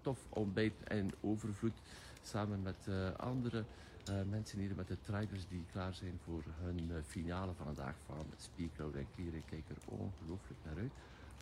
tof 0.00 0.18
ontbijt 0.28 0.74
en 0.84 1.10
overvloed 1.20 1.78
samen 2.22 2.62
met 2.62 2.88
andere 3.16 3.64
mensen 4.30 4.58
hier 4.58 4.74
met 4.76 4.88
de 4.88 4.96
traders 5.02 5.48
die 5.48 5.64
klaar 5.72 5.94
zijn 5.94 6.18
voor 6.24 6.42
hun 6.62 6.90
finale 7.06 7.52
van 7.56 7.66
vandaag 7.66 7.94
van 8.06 8.26
Speak 8.36 8.70
Loud 8.76 8.94
en 8.94 9.06
Clear. 9.14 9.34
Ik 9.34 9.44
kijk 9.50 9.68
er 9.68 9.76
ongelooflijk 9.84 10.60
naar 10.64 10.76
uit 10.76 10.92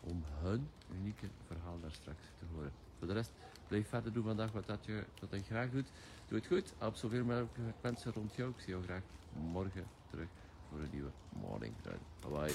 om 0.06 0.22
hun 0.42 0.68
unieke 0.98 1.26
verhaal 1.46 1.80
daar 1.80 1.92
straks 1.92 2.22
te 2.38 2.44
horen. 2.54 2.72
Voor 2.98 3.06
de 3.06 3.12
rest, 3.12 3.32
blijf 3.68 3.88
verder 3.88 4.12
doen 4.12 4.25
vandaag 4.25 4.52
wat 4.52 4.66
dat 4.66 4.84
je, 4.84 5.04
wat 5.20 5.30
je 5.30 5.42
graag 5.42 5.70
doet. 5.70 5.88
Doe 6.28 6.38
het 6.38 6.46
goed, 6.46 6.75
help 6.78 6.96
zoveel 6.96 7.25
mogelijk 7.25 7.58
mensen 7.80 8.12
rond 8.12 8.34
jou. 8.34 8.50
Ik 8.50 8.60
zie 8.60 8.68
jou 8.68 8.82
graag 8.82 9.02
morgen 9.32 9.84
terug 10.10 10.28
voor 10.68 10.78
een 10.78 10.90
nieuwe 10.92 11.10
Morning 11.28 11.75
Run. 11.82 11.98
Bye 12.20 12.30
bye. 12.30 12.54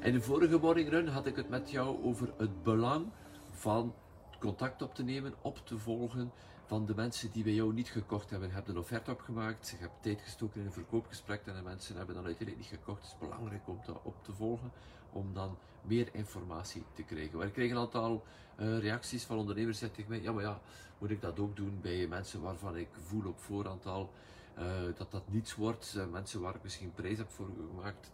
In 0.00 0.12
de 0.12 0.20
vorige 0.20 0.58
Morning 0.58 0.88
Run 0.88 1.08
had 1.08 1.26
ik 1.26 1.36
het 1.36 1.48
met 1.48 1.70
jou 1.70 2.04
over 2.04 2.32
het 2.36 2.62
belang 2.62 3.06
van 3.50 3.94
contact 4.38 4.82
op 4.82 4.94
te 4.94 5.02
nemen, 5.02 5.34
op 5.42 5.66
te 5.66 5.78
volgen 5.78 6.32
van 6.72 6.86
de 6.86 6.94
mensen 6.94 7.30
die 7.30 7.44
bij 7.44 7.52
jou 7.52 7.72
niet 7.72 7.88
gekocht 7.88 8.30
hebben. 8.30 8.48
Je 8.48 8.62
een 8.64 8.78
offerte 8.78 9.10
opgemaakt, 9.10 9.68
je 9.68 9.76
hebt 9.76 10.02
tijd 10.02 10.20
gestoken 10.20 10.60
in 10.60 10.66
een 10.66 10.72
verkoopgesprek 10.72 11.46
en 11.46 11.54
de 11.54 11.62
mensen 11.62 11.96
hebben 11.96 12.14
dan 12.14 12.24
uiteindelijk 12.24 12.70
niet 12.70 12.80
gekocht. 12.80 13.02
Het 13.02 13.12
is 13.12 13.28
belangrijk 13.28 13.68
om 13.68 13.80
dat 13.86 14.00
op 14.02 14.24
te 14.24 14.32
volgen, 14.32 14.72
om 15.12 15.34
dan 15.34 15.56
meer 15.82 16.08
informatie 16.12 16.84
te 16.92 17.02
krijgen. 17.02 17.38
We 17.38 17.50
kregen 17.50 17.76
een 17.76 17.82
aantal 17.82 18.24
uh, 18.60 18.78
reacties 18.78 19.24
van 19.24 19.38
ondernemers 19.38 19.78
die 19.78 19.90
tegen 19.90 20.10
mij, 20.10 20.22
ja 20.22 20.32
maar 20.32 20.42
ja, 20.42 20.60
moet 20.98 21.10
ik 21.10 21.20
dat 21.20 21.38
ook 21.38 21.56
doen 21.56 21.78
bij 21.82 22.06
mensen 22.06 22.40
waarvan 22.40 22.76
ik 22.76 22.88
voel 22.92 23.26
op 23.26 23.40
voorhand 23.40 23.86
al 23.86 24.10
uh, 24.58 24.64
dat 24.96 25.10
dat 25.10 25.28
niets 25.30 25.54
wordt. 25.54 25.94
Uh, 25.96 26.06
mensen 26.06 26.40
waar 26.40 26.54
ik 26.54 26.62
misschien 26.62 26.92
prijs 26.92 27.18
heb 27.18 27.30
voor 27.30 27.48
gemaakt, 27.70 28.10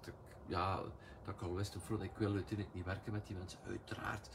ja, 0.47 0.81
dat 1.25 1.35
ik 1.35 1.43
al 1.43 1.55
wist 1.55 1.77
op 1.77 1.83
voorhand, 1.83 2.11
ik 2.11 2.17
wil 2.19 2.33
uiteindelijk 2.33 2.75
niet 2.75 2.85
werken 2.85 3.13
met 3.13 3.27
die 3.27 3.37
mensen, 3.37 3.59
uiteraard 3.67 4.29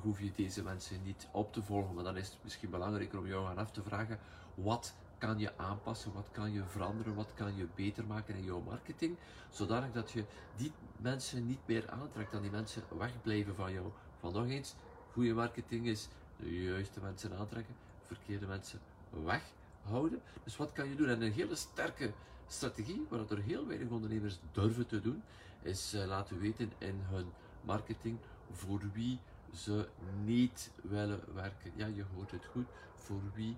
hoef 0.00 0.20
je 0.20 0.32
deze 0.36 0.62
mensen 0.62 1.02
niet 1.04 1.28
op 1.32 1.52
te 1.52 1.62
volgen. 1.62 1.94
Maar 1.94 2.04
dan 2.04 2.16
is 2.16 2.28
het 2.28 2.38
misschien 2.42 2.70
belangrijker 2.70 3.18
om 3.18 3.26
jou 3.26 3.46
aan 3.46 3.58
af 3.58 3.70
te 3.70 3.82
vragen: 3.82 4.18
wat 4.54 4.94
kan 5.18 5.38
je 5.38 5.58
aanpassen, 5.58 6.12
wat 6.12 6.28
kan 6.32 6.52
je 6.52 6.64
veranderen, 6.64 7.14
wat 7.14 7.34
kan 7.34 7.56
je 7.56 7.66
beter 7.74 8.04
maken 8.04 8.34
in 8.34 8.44
jouw 8.44 8.60
marketing, 8.60 9.16
zodanig 9.50 9.92
dat 9.92 10.10
je 10.10 10.24
die 10.56 10.72
mensen 10.96 11.46
niet 11.46 11.66
meer 11.66 11.90
aantrekt, 11.90 12.32
dat 12.32 12.42
die 12.42 12.50
mensen 12.50 12.82
wegblijven 12.98 13.54
van 13.54 13.72
jou. 13.72 13.86
Van 14.20 14.32
nog 14.32 14.46
eens, 14.46 14.74
goede 15.12 15.34
marketing 15.34 15.86
is 15.86 16.08
de 16.36 16.62
juiste 16.62 17.00
mensen 17.00 17.38
aantrekken, 17.38 17.74
verkeerde 18.02 18.46
mensen 18.46 18.80
weghouden. 19.10 20.22
Dus 20.44 20.56
wat 20.56 20.72
kan 20.72 20.88
je 20.88 20.94
doen? 20.94 21.08
En 21.08 21.22
een 21.22 21.32
hele 21.32 21.54
sterke 21.54 22.12
strategie, 22.46 23.06
wat 23.08 23.30
er 23.30 23.42
heel 23.42 23.66
weinig 23.66 23.88
ondernemers 23.88 24.38
durven 24.52 24.86
te 24.86 25.00
doen, 25.00 25.22
is 25.62 25.94
uh, 25.94 26.04
laten 26.06 26.38
weten 26.40 26.72
in 26.78 27.00
hun 27.02 27.26
marketing 27.60 28.18
voor 28.52 28.80
wie 28.92 29.18
ze 29.54 29.88
niet 30.24 30.70
willen 30.82 31.20
werken. 31.34 31.72
Ja, 31.74 31.86
je 31.86 32.04
hoort 32.14 32.30
het 32.30 32.44
goed. 32.44 32.66
Voor 32.94 33.20
wie 33.34 33.56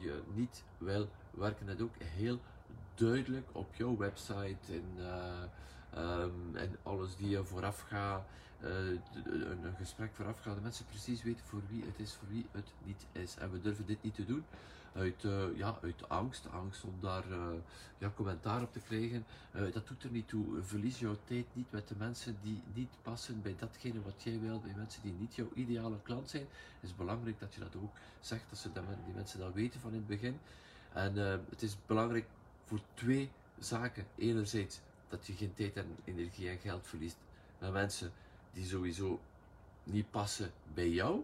je 0.00 0.22
niet 0.34 0.64
wil 0.78 1.08
werken, 1.30 1.66
dat 1.66 1.80
ook 1.80 1.94
heel 2.02 2.38
duidelijk 2.94 3.48
op 3.52 3.74
jouw 3.74 3.96
website 3.96 4.72
en, 4.72 4.84
uh, 4.98 6.20
um, 6.20 6.56
en 6.56 6.76
alles 6.82 7.16
die 7.16 7.28
je 7.28 7.44
vooraf 7.44 7.80
gaat, 7.80 8.26
een, 8.60 9.64
een 9.64 9.76
gesprek 9.76 10.14
vooraf 10.14 10.40
gaat, 10.40 10.54
de 10.54 10.60
mensen 10.60 10.86
precies 10.86 11.22
weten 11.22 11.44
voor 11.44 11.62
wie 11.68 11.84
het 11.84 11.98
is, 11.98 12.14
voor 12.14 12.28
wie 12.28 12.46
het 12.50 12.72
niet 12.84 13.06
is. 13.12 13.36
En 13.36 13.50
we 13.50 13.60
durven 13.60 13.86
dit 13.86 14.02
niet 14.02 14.14
te 14.14 14.24
doen 14.24 14.44
uit, 14.94 15.22
uh, 15.24 15.56
ja, 15.56 15.78
uit 15.82 16.08
angst, 16.08 16.50
angst 16.50 16.84
om 16.84 16.94
daar 17.00 17.30
uh, 17.30 17.46
ja, 17.98 18.12
commentaar 18.14 18.62
op 18.62 18.72
te 18.72 18.80
krijgen. 18.80 19.24
Uh, 19.54 19.72
dat 19.72 19.86
doet 19.86 20.02
er 20.02 20.10
niet 20.10 20.28
toe. 20.28 20.62
Verlies 20.62 20.98
jouw 20.98 21.16
tijd 21.24 21.46
niet 21.52 21.70
met 21.70 21.88
de 21.88 21.94
mensen 21.98 22.38
die 22.42 22.62
niet 22.74 22.90
passen 23.02 23.42
bij 23.42 23.54
datgene 23.58 24.02
wat 24.02 24.22
jij 24.22 24.40
wil, 24.40 24.60
bij 24.60 24.74
mensen 24.76 25.02
die 25.02 25.12
niet 25.12 25.34
jouw 25.34 25.50
ideale 25.54 26.02
klant 26.02 26.30
zijn. 26.30 26.46
Het 26.80 26.90
is 26.90 26.96
belangrijk 26.96 27.40
dat 27.40 27.54
je 27.54 27.60
dat 27.60 27.76
ook 27.76 27.94
zegt, 28.20 28.44
dat 28.48 28.58
ze 28.58 28.72
dat, 28.72 28.84
die 29.04 29.14
mensen 29.14 29.38
dat 29.38 29.54
weten 29.54 29.80
van 29.80 29.90
in 29.90 29.96
het 29.96 30.06
begin. 30.06 30.38
En 30.92 31.16
het 31.50 31.62
is 31.62 31.76
belangrijk 31.86 32.26
voor 32.64 32.80
twee 32.94 33.30
zaken. 33.58 34.06
Enerzijds 34.16 34.80
dat 35.08 35.26
je 35.26 35.32
geen 35.32 35.54
tijd 35.54 35.76
en 35.76 35.96
energie 36.04 36.48
en 36.48 36.58
geld 36.58 36.86
verliest 36.86 37.16
met 37.58 37.72
mensen 37.72 38.12
die 38.52 38.64
sowieso 38.64 39.20
niet 39.84 40.10
passen 40.10 40.50
bij 40.74 40.90
jou. 40.90 41.22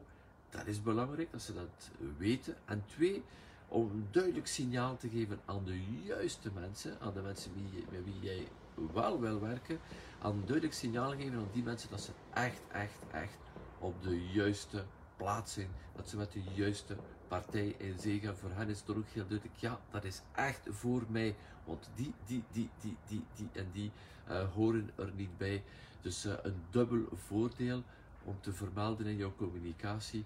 Dat 0.51 0.67
is 0.67 0.83
belangrijk 0.83 1.33
dat 1.33 1.43
ze 1.43 1.55
dat 1.55 1.91
weten. 2.17 2.55
En 2.65 2.85
twee, 2.87 3.23
om 3.69 3.91
een 3.91 4.09
duidelijk 4.11 4.47
signaal 4.47 4.97
te 4.97 5.09
geven 5.09 5.41
aan 5.45 5.65
de 5.65 6.03
juiste 6.03 6.51
mensen, 6.55 7.01
aan 7.01 7.15
de 7.15 7.21
mensen 7.21 7.53
wie, 7.55 7.85
met 7.91 8.05
wie 8.05 8.21
jij 8.21 8.49
wel 8.93 9.21
wil 9.21 9.41
werken, 9.41 9.79
aan 10.23 10.33
een 10.33 10.47
duidelijk 10.47 10.75
signaal 10.75 11.11
geven 11.11 11.39
aan 11.39 11.49
die 11.53 11.63
mensen 11.63 11.91
dat 11.91 12.01
ze 12.01 12.13
echt, 12.35 12.61
echt, 12.73 12.99
echt 13.11 13.39
op 13.79 14.03
de 14.03 14.27
juiste 14.27 14.85
plaats 15.17 15.53
zijn, 15.53 15.69
dat 15.97 16.09
ze 16.09 16.17
met 16.17 16.33
de 16.33 16.43
juiste 16.55 16.97
partij 17.29 17.75
in 17.79 17.99
zee 17.99 18.21
gaan. 18.21 18.37
Voor 18.37 18.51
hen 18.51 18.69
is 18.69 18.81
het 18.81 18.97
ook 18.97 19.09
heel 19.09 19.27
duidelijk, 19.27 19.57
ja, 19.57 19.81
dat 19.91 20.05
is 20.05 20.23
echt 20.33 20.67
voor 20.71 21.03
mij, 21.09 21.37
want 21.65 21.91
die, 21.95 22.15
die, 22.27 22.45
die, 22.53 22.71
die, 22.81 22.97
die, 23.07 23.25
die 23.35 23.49
en 23.53 23.69
die 23.73 23.93
uh, 24.29 24.53
horen 24.53 24.91
er 24.97 25.13
niet 25.15 25.37
bij. 25.37 25.65
Dus 26.01 26.27
uh, 26.27 26.33
een 26.43 26.63
dubbel 26.71 27.05
voordeel 27.13 27.83
om 28.25 28.41
te 28.41 28.53
vermelden 28.53 29.07
in 29.07 29.17
jouw 29.17 29.35
communicatie, 29.37 30.25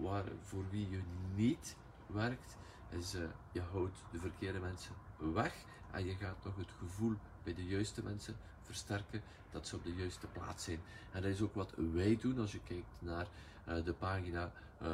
waar, 0.00 0.24
voor 0.40 0.64
wie 0.70 0.90
je 0.90 1.00
niet 1.34 1.76
werkt, 2.06 2.56
is 2.90 3.14
uh, 3.14 3.22
je 3.52 3.60
houdt 3.60 3.98
de 4.12 4.18
verkeerde 4.18 4.58
mensen 4.58 4.94
weg 5.18 5.54
en 5.90 6.04
je 6.04 6.14
gaat 6.14 6.44
nog 6.44 6.56
het 6.56 6.70
gevoel 6.78 7.14
bij 7.42 7.54
de 7.54 7.64
juiste 7.64 8.02
mensen 8.02 8.36
versterken 8.62 9.22
dat 9.50 9.68
ze 9.68 9.76
op 9.76 9.84
de 9.84 9.94
juiste 9.94 10.26
plaats 10.26 10.64
zijn. 10.64 10.80
En 11.12 11.22
dat 11.22 11.30
is 11.30 11.40
ook 11.40 11.54
wat 11.54 11.72
wij 11.76 12.18
doen 12.20 12.38
als 12.38 12.52
je 12.52 12.60
kijkt 12.60 12.88
naar 12.98 13.26
uh, 13.68 13.84
de 13.84 13.92
pagina 13.92 14.52
uh, 14.82 14.88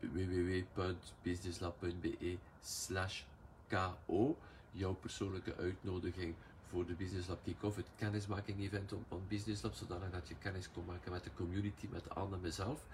www.businesslab.be 0.00 2.38
slash 2.60 3.22
ko, 3.68 4.38
jouw 4.70 4.94
persoonlijke 4.94 5.56
uitnodiging 5.56 6.34
voor 6.68 6.86
de 6.86 6.94
Business 6.94 7.28
Lab 7.28 7.44
Kick-Off, 7.44 7.76
het 7.76 7.90
kennismaking 7.96 8.60
event 8.60 8.92
van 9.08 9.22
Business 9.28 9.62
Lab, 9.62 9.74
zodanig 9.74 10.10
dat 10.10 10.28
je 10.28 10.34
kennis 10.38 10.70
kon 10.70 10.84
maken 10.84 11.12
met 11.12 11.24
de 11.24 11.30
community, 11.34 11.86
met 11.90 12.14
Anne 12.14 12.34
en 12.34 12.40
mezelf. 12.40 12.84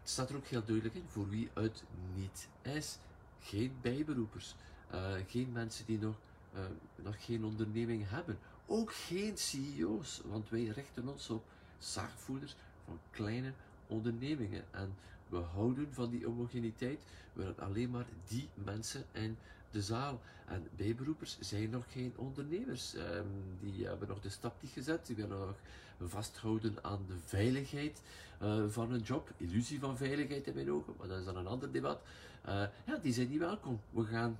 Het 0.00 0.10
staat 0.10 0.30
er 0.30 0.36
ook 0.36 0.46
heel 0.46 0.64
duidelijk 0.64 0.94
in 0.94 1.04
voor 1.08 1.28
wie 1.28 1.50
het 1.54 1.84
niet 2.14 2.48
is 2.62 2.98
geen 3.40 3.76
bijberoepers, 3.80 4.54
uh, 4.94 5.12
geen 5.26 5.52
mensen 5.52 5.86
die 5.86 5.98
nog, 5.98 6.14
uh, 6.54 6.60
nog 6.96 7.24
geen 7.24 7.44
onderneming 7.44 8.08
hebben, 8.08 8.38
ook 8.66 8.92
geen 8.92 9.38
CEO's, 9.38 10.20
want 10.24 10.48
wij 10.48 10.64
richten 10.64 11.08
ons 11.08 11.30
op 11.30 11.44
zaakvoerders 11.78 12.56
van 12.84 12.98
kleine 13.10 13.52
ondernemingen. 13.86 14.64
En 14.70 14.94
we 15.30 15.36
houden 15.36 15.88
van 15.90 16.10
die 16.10 16.24
homogeniteit, 16.24 17.00
we 17.32 17.40
willen 17.40 17.58
alleen 17.58 17.90
maar 17.90 18.06
die 18.28 18.48
mensen 18.54 19.04
in 19.12 19.36
de 19.70 19.82
zaal. 19.82 20.20
En 20.46 20.68
bijberoepers 20.76 21.36
zijn 21.40 21.70
nog 21.70 21.84
geen 21.92 22.12
ondernemers. 22.16 22.94
Um, 22.94 23.26
die 23.60 23.86
hebben 23.86 24.08
nog 24.08 24.20
de 24.20 24.28
stap 24.28 24.62
niet 24.62 24.72
gezet. 24.72 25.06
Die 25.06 25.16
willen 25.16 25.38
nog 25.38 25.56
vasthouden 26.08 26.84
aan 26.84 27.04
de 27.06 27.16
veiligheid 27.24 28.02
uh, 28.42 28.64
van 28.68 28.90
hun 28.90 29.00
job. 29.00 29.30
Illusie 29.36 29.80
van 29.80 29.96
veiligheid 29.96 30.46
in 30.46 30.54
mijn 30.54 30.72
ogen, 30.72 30.94
maar 30.98 31.08
dat 31.08 31.18
is 31.18 31.24
dan 31.24 31.36
een 31.36 31.46
ander 31.46 31.72
debat. 31.72 32.00
Uh, 32.46 32.64
ja, 32.86 32.96
die 33.02 33.12
zijn 33.12 33.28
niet 33.28 33.38
welkom. 33.38 33.80
We 33.90 34.04
gaan, 34.04 34.38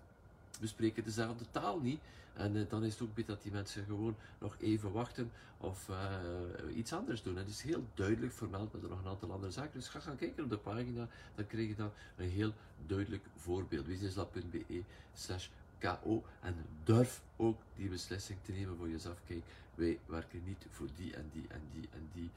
we 0.61 0.67
spreken 0.67 1.05
dezelfde 1.05 1.45
taal 1.51 1.81
niet. 1.81 2.01
En 2.33 2.57
uh, 2.57 2.69
dan 2.69 2.85
is 2.85 2.93
het 2.93 3.03
ook 3.03 3.15
beter 3.15 3.35
dat 3.35 3.43
die 3.43 3.53
mensen 3.53 3.85
gewoon 3.85 4.17
nog 4.39 4.57
even 4.59 4.93
wachten 4.93 5.31
of 5.59 5.89
uh, 5.89 6.77
iets 6.77 6.93
anders 6.93 7.23
doen. 7.23 7.35
En 7.35 7.41
het 7.41 7.49
is 7.49 7.63
heel 7.63 7.85
duidelijk 7.95 8.33
vermeld 8.33 8.73
met 8.73 8.83
er 8.83 8.89
nog 8.89 8.99
een 8.99 9.09
aantal 9.09 9.33
andere 9.33 9.53
zaken. 9.53 9.73
Dus 9.73 9.89
ga 9.89 10.01
gaan 10.01 10.17
kijken 10.17 10.45
op 10.45 10.51
de 10.51 10.57
pagina, 10.57 11.09
dan 11.35 11.47
krijg 11.47 11.69
je 11.69 11.75
dan 11.75 11.91
een 12.17 12.29
heel 12.29 12.53
duidelijk 12.87 13.25
voorbeeld. 13.37 13.87
businesslab.be 13.87 14.83
slash 15.15 15.49
KO 15.79 16.25
en 16.41 16.55
durf 16.85 17.23
ook 17.37 17.61
die 17.77 17.89
beslissing 17.89 18.39
te 18.43 18.53
nemen 18.53 18.77
voor 18.77 18.89
jezelf. 18.89 19.21
Kijk, 19.27 19.45
wij 19.75 19.99
werken 20.07 20.43
niet 20.45 20.67
voor 20.71 20.89
die 20.97 21.15
en 21.15 21.31
die 21.33 21.45
en 21.49 21.63
die 21.73 21.89
en 21.93 22.09
die 22.13 22.31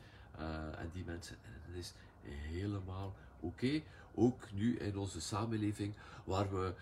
en 0.78 0.90
die 0.94 1.04
mensen, 1.06 1.36
en 1.44 1.62
dat 1.68 1.76
is 1.76 1.94
helemaal 2.28 3.14
oké. 3.40 3.82
Ook 4.16 4.52
nu 4.52 4.78
in 4.78 4.98
onze 4.98 5.22
samenleving, 5.22 5.94
waar 6.24 6.54
we 6.54 6.74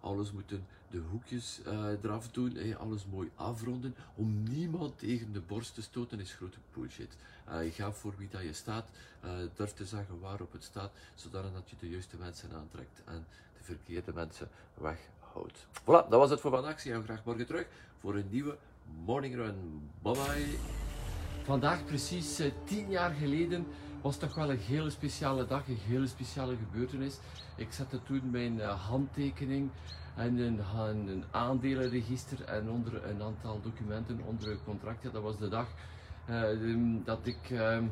alles 0.00 0.32
moeten 0.32 0.66
de 0.90 0.98
hoekjes 0.98 1.60
eraf 2.02 2.28
doen, 2.28 2.76
alles 2.76 3.06
mooi 3.06 3.30
afronden, 3.34 3.94
om 4.14 4.42
niemand 4.42 4.98
tegen 4.98 5.32
de 5.32 5.40
borst 5.40 5.74
te 5.74 5.82
stoten, 5.82 6.20
is 6.20 6.34
grote 6.34 6.58
bullshit. 6.74 7.16
ga 7.46 7.92
voor 7.92 8.14
wie 8.16 8.28
dat 8.28 8.42
je 8.42 8.52
staat, 8.52 8.88
durf 9.54 9.72
te 9.72 9.84
zeggen 9.84 10.20
waarop 10.20 10.52
het 10.52 10.64
staat, 10.64 10.90
zodat 11.14 11.70
je 11.70 11.76
de 11.78 11.88
juiste 11.88 12.16
mensen 12.16 12.52
aantrekt 12.52 13.02
en 13.04 13.26
de 13.58 13.64
verkeerde 13.64 14.12
mensen 14.12 14.48
weghoudt. 14.74 15.66
Voilà, 15.80 15.84
dat 15.84 16.08
was 16.08 16.30
het 16.30 16.40
voor 16.40 16.50
vandaag. 16.50 16.80
Zie 16.80 16.92
je 16.92 17.02
graag 17.02 17.24
morgen 17.24 17.46
terug 17.46 17.66
voor 18.00 18.14
een 18.14 18.28
nieuwe 18.30 18.58
Morning 19.04 19.34
Run. 19.34 19.90
Bye 20.02 20.12
bye. 20.12 20.95
Vandaag 21.46 21.84
precies 21.84 22.40
uh, 22.40 22.50
tien 22.64 22.90
jaar 22.90 23.10
geleden 23.10 23.66
was 24.00 24.16
toch 24.16 24.34
wel 24.34 24.50
een 24.50 24.58
hele 24.58 24.90
speciale 24.90 25.46
dag, 25.46 25.68
een 25.68 25.78
hele 25.86 26.06
speciale 26.06 26.56
gebeurtenis. 26.56 27.18
Ik 27.56 27.72
zette 27.72 28.02
toen 28.02 28.30
mijn 28.30 28.54
uh, 28.54 28.88
handtekening 28.88 29.70
en 30.16 30.38
een, 30.38 30.60
een, 31.08 31.24
aandelenregister 31.30 32.44
en 32.44 32.70
onder 32.70 33.04
een 33.04 33.22
aantal 33.22 33.60
documenten 33.60 34.20
onder 34.24 34.50
een 34.50 34.64
contract. 34.64 35.02
Ja, 35.02 35.10
dat 35.10 35.22
was 35.22 35.38
de 35.38 35.48
dag 35.48 35.66
uh, 36.30 37.04
dat 37.04 37.26
ik 37.26 37.50
ehm, 37.50 37.84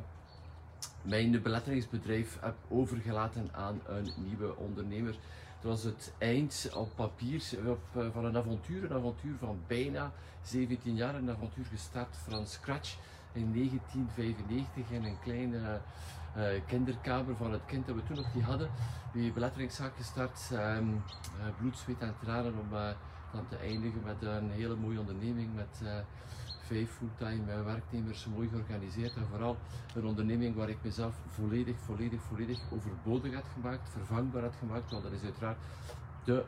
mijn 1.03 1.43
beletteringsbedrijf 1.43 2.39
heb 2.41 2.55
overgelaten 2.69 3.49
aan 3.53 3.81
een 3.87 4.13
nieuwe 4.17 4.57
ondernemer. 4.57 5.15
Het 5.55 5.65
was 5.65 5.83
het 5.83 6.13
eind 6.19 6.71
op 6.75 6.89
papier 6.95 7.43
eh, 7.65 8.07
van 8.13 8.25
een 8.25 8.37
avontuur, 8.37 8.85
een 8.85 8.97
avontuur 8.97 9.37
van 9.39 9.61
bijna 9.67 10.13
17 10.43 10.95
jaar, 10.95 11.15
een 11.15 11.31
avontuur 11.31 11.65
gestart 11.65 12.17
van 12.29 12.47
scratch 12.47 12.97
in 13.35 13.53
1995 13.53 14.91
in 14.91 15.05
een 15.05 15.19
kleine 15.23 15.81
uh, 16.37 16.45
kinderkamer 16.67 17.37
van 17.37 17.53
het 17.53 17.65
kind 17.67 17.87
dat 17.87 17.95
we 17.95 18.03
toen 18.03 18.17
nog 18.17 18.35
niet 18.35 18.45
hadden. 18.45 18.71
Die 19.13 19.33
beletteringszaak 19.33 19.97
gestart, 19.97 20.51
um, 20.53 21.03
bloed, 21.59 21.79
zweet 21.79 22.01
en 22.01 22.15
tranen 22.23 22.53
om 22.59 22.69
dan 23.33 23.49
te 23.49 23.57
eindigen 23.57 24.03
met 24.05 24.23
een 24.23 24.51
hele 24.51 24.77
mooie 24.77 24.99
onderneming 24.99 25.55
met 25.55 25.83
vijf 26.67 26.91
fulltime 26.91 27.63
werknemers, 27.65 28.27
mooi 28.27 28.49
georganiseerd 28.49 29.17
en 29.17 29.27
vooral 29.31 29.57
een 29.95 30.07
onderneming 30.07 30.57
waar 30.57 30.69
ik 30.69 30.79
mezelf 30.83 31.15
volledig, 31.29 31.77
volledig, 31.79 32.21
volledig 32.23 32.59
overbodig 32.71 33.35
had 33.35 33.45
gemaakt, 33.55 33.91
vervangbaar 33.91 34.43
had 34.43 34.57
gemaakt, 34.59 34.91
want 34.91 35.03
dat 35.03 35.13
is 35.13 35.23
uiteraard 35.23 35.59
de 36.25 36.45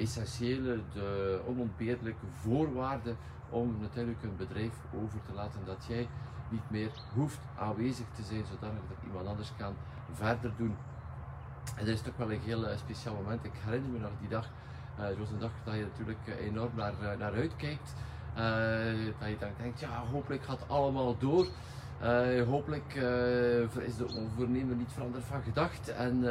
essentiële, 0.00 0.80
de 0.92 1.40
onontbeerlijke 1.46 2.26
voorwaarde 2.42 3.14
om 3.50 3.76
natuurlijk 3.80 4.22
een 4.22 4.36
bedrijf 4.36 4.74
over 5.02 5.18
te 5.26 5.32
laten 5.34 5.60
dat 5.64 5.84
jij 5.88 6.08
niet 6.48 6.70
meer 6.70 6.90
hoeft 7.14 7.40
aanwezig 7.58 8.06
te 8.14 8.22
zijn, 8.22 8.44
zodat 8.46 8.70
er 8.70 9.06
iemand 9.06 9.26
anders 9.26 9.52
kan 9.56 9.74
verder 10.12 10.52
doen. 10.56 10.76
En 11.76 11.84
dat 11.84 11.94
is 11.94 12.00
toch 12.00 12.16
wel 12.16 12.32
een 12.32 12.40
heel 12.40 12.66
eh, 12.66 12.78
speciaal 12.78 13.14
moment. 13.14 13.44
Ik 13.44 13.52
herinner 13.64 13.90
me 13.90 13.98
naar 13.98 14.10
die 14.20 14.28
dag. 14.28 14.48
Uh, 14.98 15.06
het 15.06 15.18
was 15.18 15.30
een 15.30 15.38
dag 15.38 15.50
dat 15.64 15.74
je 15.74 15.80
natuurlijk 15.80 16.18
eh, 16.26 16.46
enorm 16.46 16.70
naar, 16.74 16.92
naar 17.18 17.32
uitkijkt. 17.32 17.94
Dat 19.18 19.28
je 19.28 19.36
dan 19.38 19.50
denkt, 19.56 19.80
ja, 19.80 20.04
hopelijk 20.12 20.42
gaat 20.42 20.60
het 20.60 20.68
allemaal 20.68 21.18
door. 21.18 21.46
Hopelijk 22.46 22.94
is 23.78 23.96
de 23.96 24.06
ondernemer 24.36 24.76
niet 24.76 24.92
veranderd 24.92 25.24
van 25.24 25.42
gedacht. 25.42 25.88
En 25.88 26.24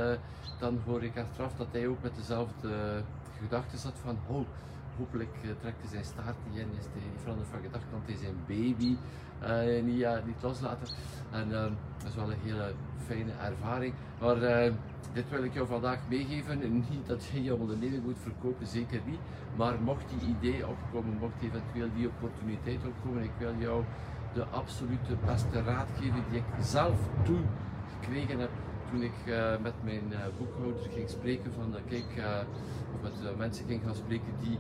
dan 0.60 0.82
hoor 0.86 1.04
ik 1.04 1.18
achteraf 1.18 1.56
dat 1.56 1.68
hij 1.72 1.88
ook 1.88 2.02
met 2.02 2.16
dezelfde 2.16 3.04
gedachten 3.42 3.78
zat 3.78 3.96
van, 4.04 4.18
oh, 4.28 4.46
hopelijk 4.98 5.36
trekt 5.42 5.82
hij 5.82 5.90
zijn 5.90 6.06
staart 6.06 6.36
niet 6.50 6.60
in, 6.60 6.68
is 6.80 6.86
hij 6.92 7.02
veranderd 7.22 7.50
van 7.50 7.62
gedacht, 7.62 7.84
kan 7.92 8.02
hij 8.06 8.16
zijn 8.16 8.36
baby 8.48 8.98
niet, 9.84 10.26
niet 10.26 10.42
loslaten. 10.42 10.88
En 11.32 11.50
dat 11.50 12.10
is 12.10 12.16
wel 12.16 12.32
een 12.32 12.38
hele 12.44 12.74
fijne 13.06 13.32
ervaring. 13.32 13.94
Maar 14.22 14.40
dit 15.14 15.30
wil 15.30 15.44
ik 15.44 15.54
jou 15.54 15.68
vandaag 15.68 16.00
meegeven. 16.10 16.60
Niet 16.90 17.08
dat 17.08 17.26
je 17.26 17.44
je 17.44 17.56
onderneming 17.56 18.04
moet 18.04 18.18
verkopen, 18.22 18.68
zeker 18.68 19.02
niet. 19.06 19.20
Maar 19.56 19.82
mocht 19.82 20.06
die 20.10 20.30
idee 20.30 20.68
opkomen, 20.68 21.18
mocht 21.20 21.42
eventueel 21.42 21.90
die 21.96 22.08
opportuniteit 22.08 22.80
opkomen, 22.86 23.24
ik 23.24 23.32
wil 23.38 23.54
jou 23.58 23.84
de 24.34 24.46
absolute 24.46 25.16
beste 25.26 25.64
raad 25.64 25.88
geven 26.00 26.24
die 26.30 26.40
ik 26.40 26.46
zelf 26.62 26.98
toen 27.24 27.46
gekregen 28.00 28.40
heb. 28.40 28.50
Toen 28.92 29.02
ik 29.02 29.20
uh, 29.26 29.52
met 29.62 29.74
mijn 29.84 30.04
uh, 30.10 30.18
boekhouder 30.38 30.90
ging 30.94 31.10
spreken 31.10 31.52
van, 31.54 31.76
uh, 31.76 31.82
kijk, 31.90 32.28
of 32.94 33.02
met 33.02 33.38
mensen 33.38 33.66
ging 33.66 33.82
gaan 33.86 33.96
spreken 33.96 34.34
die 34.42 34.58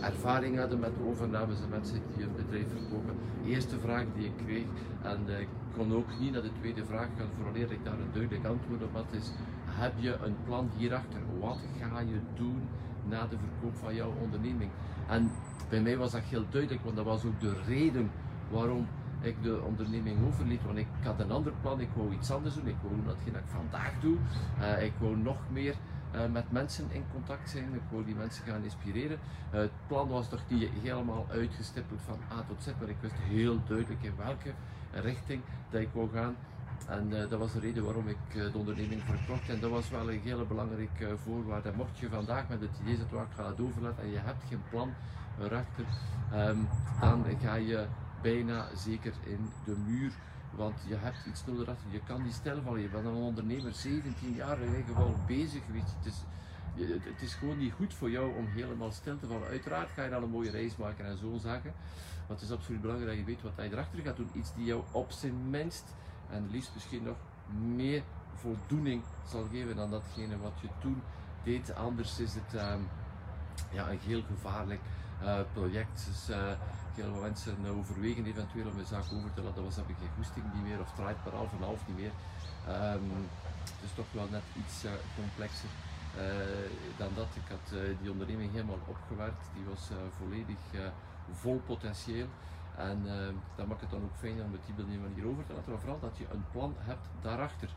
ervaring 0.00 0.58
hadden 0.58 0.80
met 0.80 0.92
overnames 1.06 1.62
en 1.62 1.68
mensen 1.68 2.00
die 2.14 2.24
een 2.24 2.36
bedrijf 2.36 2.66
verkopen. 2.68 3.14
De 3.42 3.50
eerste 3.50 3.78
vraag 3.78 4.04
die 4.16 4.24
ik 4.24 4.36
kreeg, 4.46 4.64
en 5.02 5.40
ik 5.40 5.48
kon 5.76 5.94
ook 5.94 6.18
niet 6.20 6.32
naar 6.32 6.42
de 6.42 6.52
tweede 6.60 6.84
vraag 6.84 7.08
gaan 7.18 7.28
vooraleer 7.36 7.72
ik 7.72 7.84
daar 7.84 7.98
een 7.98 8.12
duidelijk 8.12 8.44
antwoord 8.44 8.82
op 8.82 8.94
had, 8.94 9.04
is 9.10 9.30
heb 9.66 9.92
je 9.98 10.16
een 10.24 10.36
plan 10.44 10.70
hierachter? 10.76 11.20
Wat 11.40 11.58
ga 11.80 12.00
je 12.00 12.20
doen 12.34 12.62
na 13.08 13.26
de 13.26 13.36
verkoop 13.38 13.76
van 13.76 13.94
jouw 13.94 14.12
onderneming? 14.22 14.70
En 15.08 15.30
bij 15.68 15.80
mij 15.80 15.96
was 15.96 16.12
dat 16.12 16.20
heel 16.20 16.44
duidelijk, 16.50 16.84
want 16.84 16.96
dat 16.96 17.04
was 17.04 17.24
ook 17.24 17.40
de 17.40 17.54
reden 17.66 18.10
waarom 18.50 18.86
ik 19.24 19.42
de 19.42 19.62
onderneming 19.62 20.26
overliet. 20.26 20.64
Want 20.64 20.78
ik 20.78 20.86
had 21.02 21.20
een 21.20 21.30
ander 21.30 21.52
plan, 21.60 21.80
ik 21.80 21.88
wou 21.94 22.12
iets 22.12 22.30
anders 22.30 22.54
doen. 22.54 22.66
Ik 22.66 22.76
wou 22.82 22.94
doen 22.94 23.04
datgene 23.04 23.32
dat 23.32 23.40
ik 23.40 23.48
vandaag 23.48 23.92
doe. 24.00 24.16
Uh, 24.60 24.82
ik 24.82 24.92
wou 24.98 25.16
nog 25.16 25.38
meer 25.50 25.74
uh, 26.14 26.20
met 26.32 26.52
mensen 26.52 26.86
in 26.90 27.04
contact 27.12 27.50
zijn. 27.50 27.74
Ik 27.74 27.82
wou 27.90 28.04
die 28.04 28.14
mensen 28.14 28.44
gaan 28.44 28.62
inspireren. 28.62 29.18
Uh, 29.54 29.60
het 29.60 29.70
plan 29.86 30.08
was 30.08 30.28
toch 30.28 30.42
niet 30.48 30.70
helemaal 30.82 31.26
uitgestippeld 31.30 32.00
van 32.02 32.18
A 32.38 32.42
tot 32.48 32.62
Z, 32.62 32.66
maar 32.80 32.88
ik 32.88 32.96
wist 33.00 33.14
heel 33.14 33.60
duidelijk 33.66 34.02
in 34.02 34.12
welke 34.16 34.52
richting 34.92 35.42
dat 35.70 35.80
ik 35.80 35.88
wou 35.92 36.08
gaan. 36.12 36.36
En 36.88 37.10
dat 37.10 37.38
was 37.38 37.52
de 37.52 37.60
reden 37.60 37.84
waarom 37.84 38.08
ik 38.08 38.16
de 38.32 38.58
onderneming 38.58 39.02
verkocht. 39.02 39.48
En 39.48 39.60
dat 39.60 39.70
was 39.70 39.90
wel 39.90 40.10
een 40.10 40.20
hele 40.20 40.44
belangrijke 40.44 41.16
voorwaarde. 41.24 41.72
Mocht 41.76 41.98
je 41.98 42.08
vandaag 42.08 42.48
met 42.48 42.60
het 42.60 42.70
idee 42.82 42.96
zitten, 42.96 43.18
ik 43.18 43.26
ga 43.36 43.48
het 43.48 43.60
overlaten 43.60 44.02
en 44.02 44.10
je 44.10 44.18
hebt 44.18 44.44
geen 44.48 44.62
plan 44.70 44.92
erachter, 45.40 45.84
um, 46.34 46.68
dan 47.00 47.24
ga 47.42 47.54
je 47.54 47.86
bijna 48.24 48.66
zeker 48.76 49.12
in 49.24 49.50
de 49.64 49.76
muur. 49.86 50.12
Want 50.50 50.74
je 50.88 50.94
hebt 50.94 51.26
iets 51.26 51.44
nodig 51.46 51.68
achter. 51.68 51.90
Je 51.90 52.00
kan 52.06 52.22
niet 52.22 52.32
stilvallen. 52.32 52.80
Je 52.80 52.88
bent 52.88 53.04
een 53.04 53.12
ondernemer, 53.12 53.72
17 53.72 54.34
jaar 54.34 54.60
in 54.60 54.68
ieder 54.68 54.84
geval 54.84 55.14
bezig. 55.26 55.62
Het 55.66 56.06
is, 56.12 56.24
het 57.12 57.22
is 57.22 57.34
gewoon 57.34 57.58
niet 57.58 57.72
goed 57.72 57.94
voor 57.94 58.10
jou 58.10 58.36
om 58.36 58.46
helemaal 58.46 58.92
stil 58.92 59.18
te 59.18 59.26
vallen. 59.26 59.48
Uiteraard 59.48 59.90
ga 59.90 60.04
je 60.04 60.10
dan 60.10 60.22
een 60.22 60.30
mooie 60.30 60.50
reis 60.50 60.76
maken 60.76 61.06
en 61.06 61.18
zo 61.18 61.36
zaken. 61.38 61.72
Want 62.26 62.40
het 62.40 62.48
is 62.48 62.56
absoluut 62.56 62.80
belangrijk 62.80 63.10
dat 63.10 63.18
je 63.18 63.24
weet 63.24 63.42
wat 63.42 63.52
je 63.56 63.72
erachter 63.72 64.02
gaat 64.02 64.16
doen. 64.16 64.30
Iets 64.32 64.54
die 64.54 64.64
jou 64.64 64.82
op 64.90 65.10
zijn 65.10 65.50
minst 65.50 65.94
en 66.30 66.48
liefst 66.50 66.70
misschien 66.74 67.02
nog 67.02 67.16
meer 67.76 68.02
voldoening 68.34 69.02
zal 69.28 69.46
geven 69.50 69.76
dan 69.76 69.90
datgene 69.90 70.38
wat 70.38 70.60
je 70.60 70.68
toen 70.78 71.02
deed. 71.42 71.74
Anders 71.74 72.18
is 72.18 72.34
het 72.34 72.62
um, 72.62 72.88
ja, 73.70 73.90
een 73.90 73.98
heel 73.98 74.22
gevaarlijk 74.22 74.80
uh, 75.22 75.40
project. 75.52 76.06
Dus, 76.06 76.36
uh, 76.36 76.52
heel 76.94 77.12
veel 77.12 77.22
mensen 77.22 77.66
overwegen 77.66 78.24
eventueel 78.26 78.68
om 78.70 78.78
een 78.78 78.86
zaak 78.86 79.04
over 79.12 79.34
te 79.34 79.42
laten. 79.42 79.64
Was 79.64 79.76
heb 79.76 79.88
ik 79.88 79.96
geen 79.98 80.16
goesting 80.16 80.44
niet 80.54 80.62
meer 80.62 80.80
of 80.80 80.92
draait 80.92 81.22
per 81.22 81.32
half 81.32 81.52
en 81.52 81.64
half 81.64 81.86
niet 81.86 81.96
meer. 81.96 82.12
Um, 82.68 83.28
het 83.64 83.84
is 83.84 83.94
toch 83.94 84.12
wel 84.12 84.28
net 84.30 84.42
iets 84.56 84.84
uh, 84.84 84.90
complexer 85.16 85.68
dan 86.96 87.08
dat. 87.14 87.26
Ik 87.34 87.48
had 87.48 87.80
die 88.00 88.10
onderneming 88.10 88.52
helemaal 88.52 88.78
opgewerkt. 88.86 89.44
Die 89.54 89.64
was 89.64 89.90
volledig 90.18 90.56
vol 91.32 91.62
potentieel. 91.66 92.26
En 92.76 93.02
uh, 93.06 93.12
dat 93.56 93.66
maakt 93.66 93.80
het 93.80 93.90
dan 93.90 94.02
ook 94.02 94.16
fijn 94.18 94.42
om 94.42 94.52
het 94.52 94.60
die 94.66 94.98
manier 94.98 95.26
over 95.26 95.46
te 95.46 95.52
laten, 95.52 95.70
maar 95.70 95.80
vooral 95.80 96.00
dat 96.00 96.16
je 96.16 96.26
een 96.32 96.44
plan 96.52 96.74
hebt 96.78 97.06
daarachter. 97.22 97.68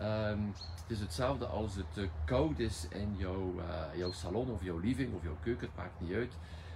Um, 0.00 0.52
het 0.80 0.90
is 0.90 1.00
hetzelfde 1.00 1.46
als 1.46 1.74
het 1.74 2.08
koud 2.24 2.58
is 2.58 2.86
in 2.88 3.14
jouw, 3.16 3.54
jouw 3.94 4.12
salon 4.12 4.50
of 4.50 4.62
jouw 4.64 4.78
living 4.78 5.14
of 5.14 5.22
jouw 5.22 5.36
keuken, 5.40 5.66
het 5.66 5.76
maakt 5.76 6.00
niet 6.00 6.12
uit. 6.12 6.32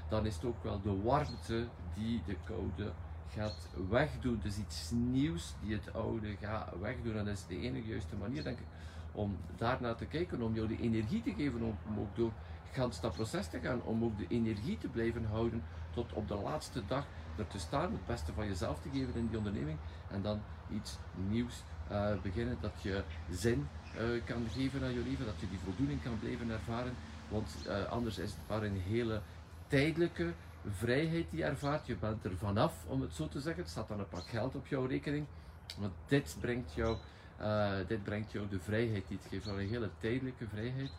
Dan 0.08 0.26
is 0.26 0.34
het 0.34 0.44
ook 0.44 0.62
wel 0.62 0.80
de 0.82 1.02
warmte 1.02 1.66
die 1.94 2.22
de 2.26 2.36
koude 2.44 2.92
gaat 3.34 3.68
wegdoen. 3.88 4.40
Dus 4.42 4.58
iets 4.58 4.90
nieuws 4.90 5.54
die 5.62 5.72
het 5.74 5.94
oude 5.94 6.36
gaat 6.40 6.78
wegdoen. 6.80 7.16
En 7.16 7.24
dat 7.24 7.34
is 7.34 7.46
de 7.46 7.60
enige 7.60 7.88
juiste 7.88 8.16
manier, 8.16 8.44
denk 8.44 8.58
ik, 8.58 8.66
om 9.12 9.36
daarnaar 9.56 9.96
te 9.96 10.06
kijken, 10.06 10.42
om 10.42 10.54
jou 10.54 10.68
de 10.68 10.80
energie 10.80 11.22
te 11.22 11.34
geven 11.34 11.62
om, 11.62 11.98
ook 11.98 12.16
door 12.16 12.32
gans 12.72 13.00
dat 13.00 13.12
proces 13.12 13.48
te 13.48 13.60
gaan, 13.60 13.82
om 13.82 14.04
ook 14.04 14.18
de 14.18 14.26
energie 14.28 14.78
te 14.78 14.88
blijven 14.88 15.24
houden 15.24 15.62
tot 15.90 16.12
op 16.12 16.28
de 16.28 16.34
laatste 16.34 16.82
dag 16.86 17.06
er 17.36 17.46
te 17.46 17.58
staan, 17.58 17.92
het 17.92 18.06
beste 18.06 18.32
van 18.32 18.46
jezelf 18.46 18.80
te 18.80 18.88
geven 18.92 19.14
in 19.14 19.28
die 19.28 19.38
onderneming 19.38 19.78
en 20.10 20.22
dan 20.22 20.40
iets 20.70 20.96
nieuws 21.28 21.62
uh, 21.90 22.10
beginnen 22.22 22.56
dat 22.60 22.72
je 22.82 23.02
zin 23.30 23.68
uh, 24.00 24.24
kan 24.24 24.46
geven 24.52 24.82
aan 24.82 24.92
je 24.92 25.02
leven, 25.02 25.26
dat 25.26 25.40
je 25.40 25.48
die 25.48 25.58
voldoening 25.64 26.02
kan 26.02 26.18
blijven 26.18 26.50
ervaren, 26.50 26.94
want 27.28 27.56
uh, 27.66 27.84
anders 27.84 28.18
is 28.18 28.30
het 28.30 28.40
maar 28.48 28.62
een 28.62 28.80
hele 28.80 29.20
tijdelijke 29.68 30.32
vrijheid 30.70 31.30
die 31.30 31.38
je 31.38 31.44
ervaart. 31.44 31.86
Je 31.86 31.96
bent 31.96 32.24
er 32.24 32.36
vanaf, 32.36 32.84
om 32.86 33.00
het 33.00 33.14
zo 33.14 33.28
te 33.28 33.40
zeggen. 33.40 33.62
Het 33.62 33.70
staat 33.70 33.88
dan 33.88 33.98
een 33.98 34.08
pak 34.08 34.28
geld 34.28 34.54
op 34.54 34.66
jouw 34.66 34.86
rekening, 34.86 35.26
want 35.78 35.92
dit 36.06 36.36
brengt 36.40 36.74
jou, 36.74 36.96
dit 37.86 38.02
brengt 38.02 38.32
jou 38.32 38.48
de 38.48 38.60
vrijheid 38.60 39.08
die 39.08 39.18
het 39.22 39.26
geeft, 39.30 39.44
wel 39.44 39.60
een 39.60 39.68
hele 39.68 39.90
tijdelijke 40.00 40.46
vrijheid. 40.46 40.90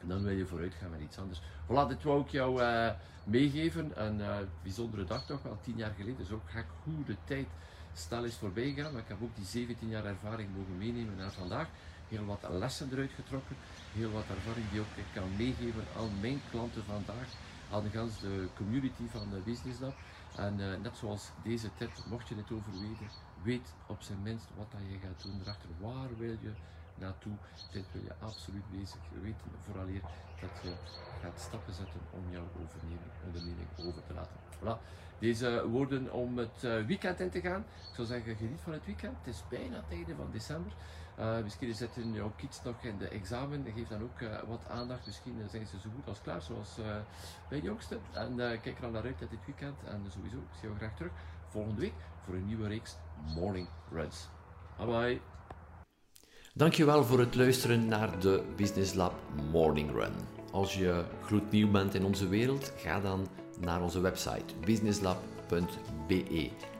En 0.00 0.08
dan 0.08 0.22
wil 0.22 0.32
je 0.32 0.46
vooruit 0.46 0.74
gaan 0.74 0.90
met 0.90 1.00
iets 1.00 1.18
anders. 1.18 1.40
Voilà, 1.40 1.88
dit 1.88 2.02
wou 2.02 2.20
ik 2.20 2.28
jou 2.28 2.62
uh, 2.62 2.90
meegeven. 3.24 4.06
Een 4.06 4.18
uh, 4.18 4.36
bijzondere 4.62 5.04
dag 5.04 5.26
toch, 5.26 5.46
al 5.46 5.58
tien 5.62 5.76
jaar 5.76 5.92
geleden. 5.96 6.18
Dus 6.18 6.30
ook 6.30 6.50
gek 6.50 6.66
hoe 6.84 7.04
de 7.04 7.16
tijd 7.24 7.46
snel 7.92 8.24
is 8.24 8.34
voorbij 8.34 8.72
gegaan. 8.72 8.92
Maar 8.92 9.02
ik 9.02 9.08
heb 9.08 9.22
ook 9.22 9.36
die 9.36 9.44
17 9.44 9.88
jaar 9.88 10.04
ervaring 10.04 10.48
mogen 10.56 10.78
meenemen 10.78 11.16
naar 11.16 11.32
vandaag. 11.32 11.68
Heel 12.08 12.24
wat 12.24 12.46
lessen 12.50 12.88
eruit 12.92 13.12
getrokken. 13.12 13.56
Heel 13.92 14.10
wat 14.10 14.24
ervaring 14.36 14.70
die 14.70 14.80
ook 14.80 14.94
ik 14.96 15.04
kan 15.14 15.36
meegeven 15.36 15.84
aan 15.96 16.20
mijn 16.20 16.40
klanten 16.50 16.84
vandaag. 16.84 17.28
Aan 17.70 17.82
de 17.82 18.08
de 18.20 18.48
community 18.56 19.06
van 19.08 19.30
de 19.30 19.40
Business 19.44 19.80
Lab. 19.80 19.94
En 20.36 20.58
uh, 20.58 20.66
net 20.82 20.96
zoals 20.96 21.30
deze 21.42 21.70
tip, 21.76 21.90
mocht 22.06 22.28
je 22.28 22.34
het 22.34 22.52
overweten, 22.52 23.08
weet 23.42 23.74
op 23.86 24.02
zijn 24.02 24.22
minst 24.22 24.46
wat 24.56 24.70
dat 24.70 24.80
je 24.90 24.98
gaat 25.06 25.22
doen 25.22 25.40
erachter. 25.42 25.68
Waar 25.80 26.08
wil 26.18 26.36
je 26.40 26.52
naartoe? 26.94 27.32
Dit 27.72 27.84
wil 27.92 28.02
je 28.02 28.14
absoluut 28.20 28.70
bezig 28.70 29.00
weten, 29.22 29.50
vooraleer 29.64 30.00
dat 30.40 30.50
je 30.62 30.72
gaat 31.22 31.40
stappen 31.40 31.74
zetten 31.74 32.00
om 32.10 32.22
jouw 32.30 32.48
onderneming 33.24 33.68
over 33.78 34.02
te 34.06 34.14
laten. 34.14 34.36
Voilà. 34.58 35.06
Deze 35.18 35.68
woorden 35.68 36.12
om 36.12 36.38
het 36.38 36.62
uh, 36.64 36.86
weekend 36.86 37.20
in 37.20 37.30
te 37.30 37.40
gaan. 37.40 37.60
Ik 37.60 37.94
zou 37.94 38.06
zeggen, 38.06 38.36
geniet 38.36 38.60
van 38.60 38.72
het 38.72 38.86
weekend. 38.86 39.16
Het 39.18 39.34
is 39.34 39.42
bijna 39.48 39.76
het 39.76 39.90
einde 39.90 40.14
van 40.14 40.28
december. 40.32 40.72
Uh, 41.18 41.42
misschien 41.42 41.74
zitten 41.74 42.12
jouw 42.12 42.32
kids 42.36 42.62
nog 42.62 42.82
in 42.82 42.98
de 42.98 43.08
examen. 43.08 43.66
Geef 43.74 43.88
dan 43.88 44.02
ook 44.02 44.20
uh, 44.20 44.28
wat 44.48 44.68
aandacht. 44.70 45.06
Misschien 45.06 45.34
zijn 45.50 45.66
ze 45.66 45.80
zo 45.80 45.88
goed 45.94 46.08
als 46.08 46.20
klaar, 46.22 46.42
zoals 46.42 46.78
uh, 46.78 46.86
bij 47.48 47.60
jongste. 47.60 47.98
En 48.12 48.36
kijk 48.36 48.78
er 48.78 48.84
al 48.84 48.90
naar 48.90 49.04
uit 49.04 49.18
dit 49.18 49.44
weekend. 49.46 49.76
En 49.84 50.04
sowieso, 50.08 50.36
ik 50.36 50.54
zie 50.60 50.68
jou 50.68 50.76
graag 50.76 50.96
terug 50.96 51.12
volgende 51.48 51.80
week 51.80 51.94
voor 52.24 52.34
een 52.34 52.46
nieuwe 52.46 52.68
reeks 52.68 52.96
Morning 53.34 53.68
Runs. 53.90 54.28
Bye 54.76 54.86
bye. 54.86 55.20
Dankjewel 56.54 57.04
voor 57.04 57.18
het 57.18 57.34
luisteren 57.34 57.86
naar 57.86 58.20
de 58.20 58.44
Business 58.56 58.94
Lab 58.94 59.14
Morning 59.50 59.90
Run. 59.90 60.12
Als 60.52 60.74
je 60.74 61.04
gloednieuw 61.24 61.70
bent 61.70 61.94
in 61.94 62.04
onze 62.04 62.28
wereld, 62.28 62.72
ga 62.76 63.00
dan 63.00 63.26
naar 63.60 63.82
onze 63.82 64.00
website 64.00 64.54
businesslab.be 64.64 66.50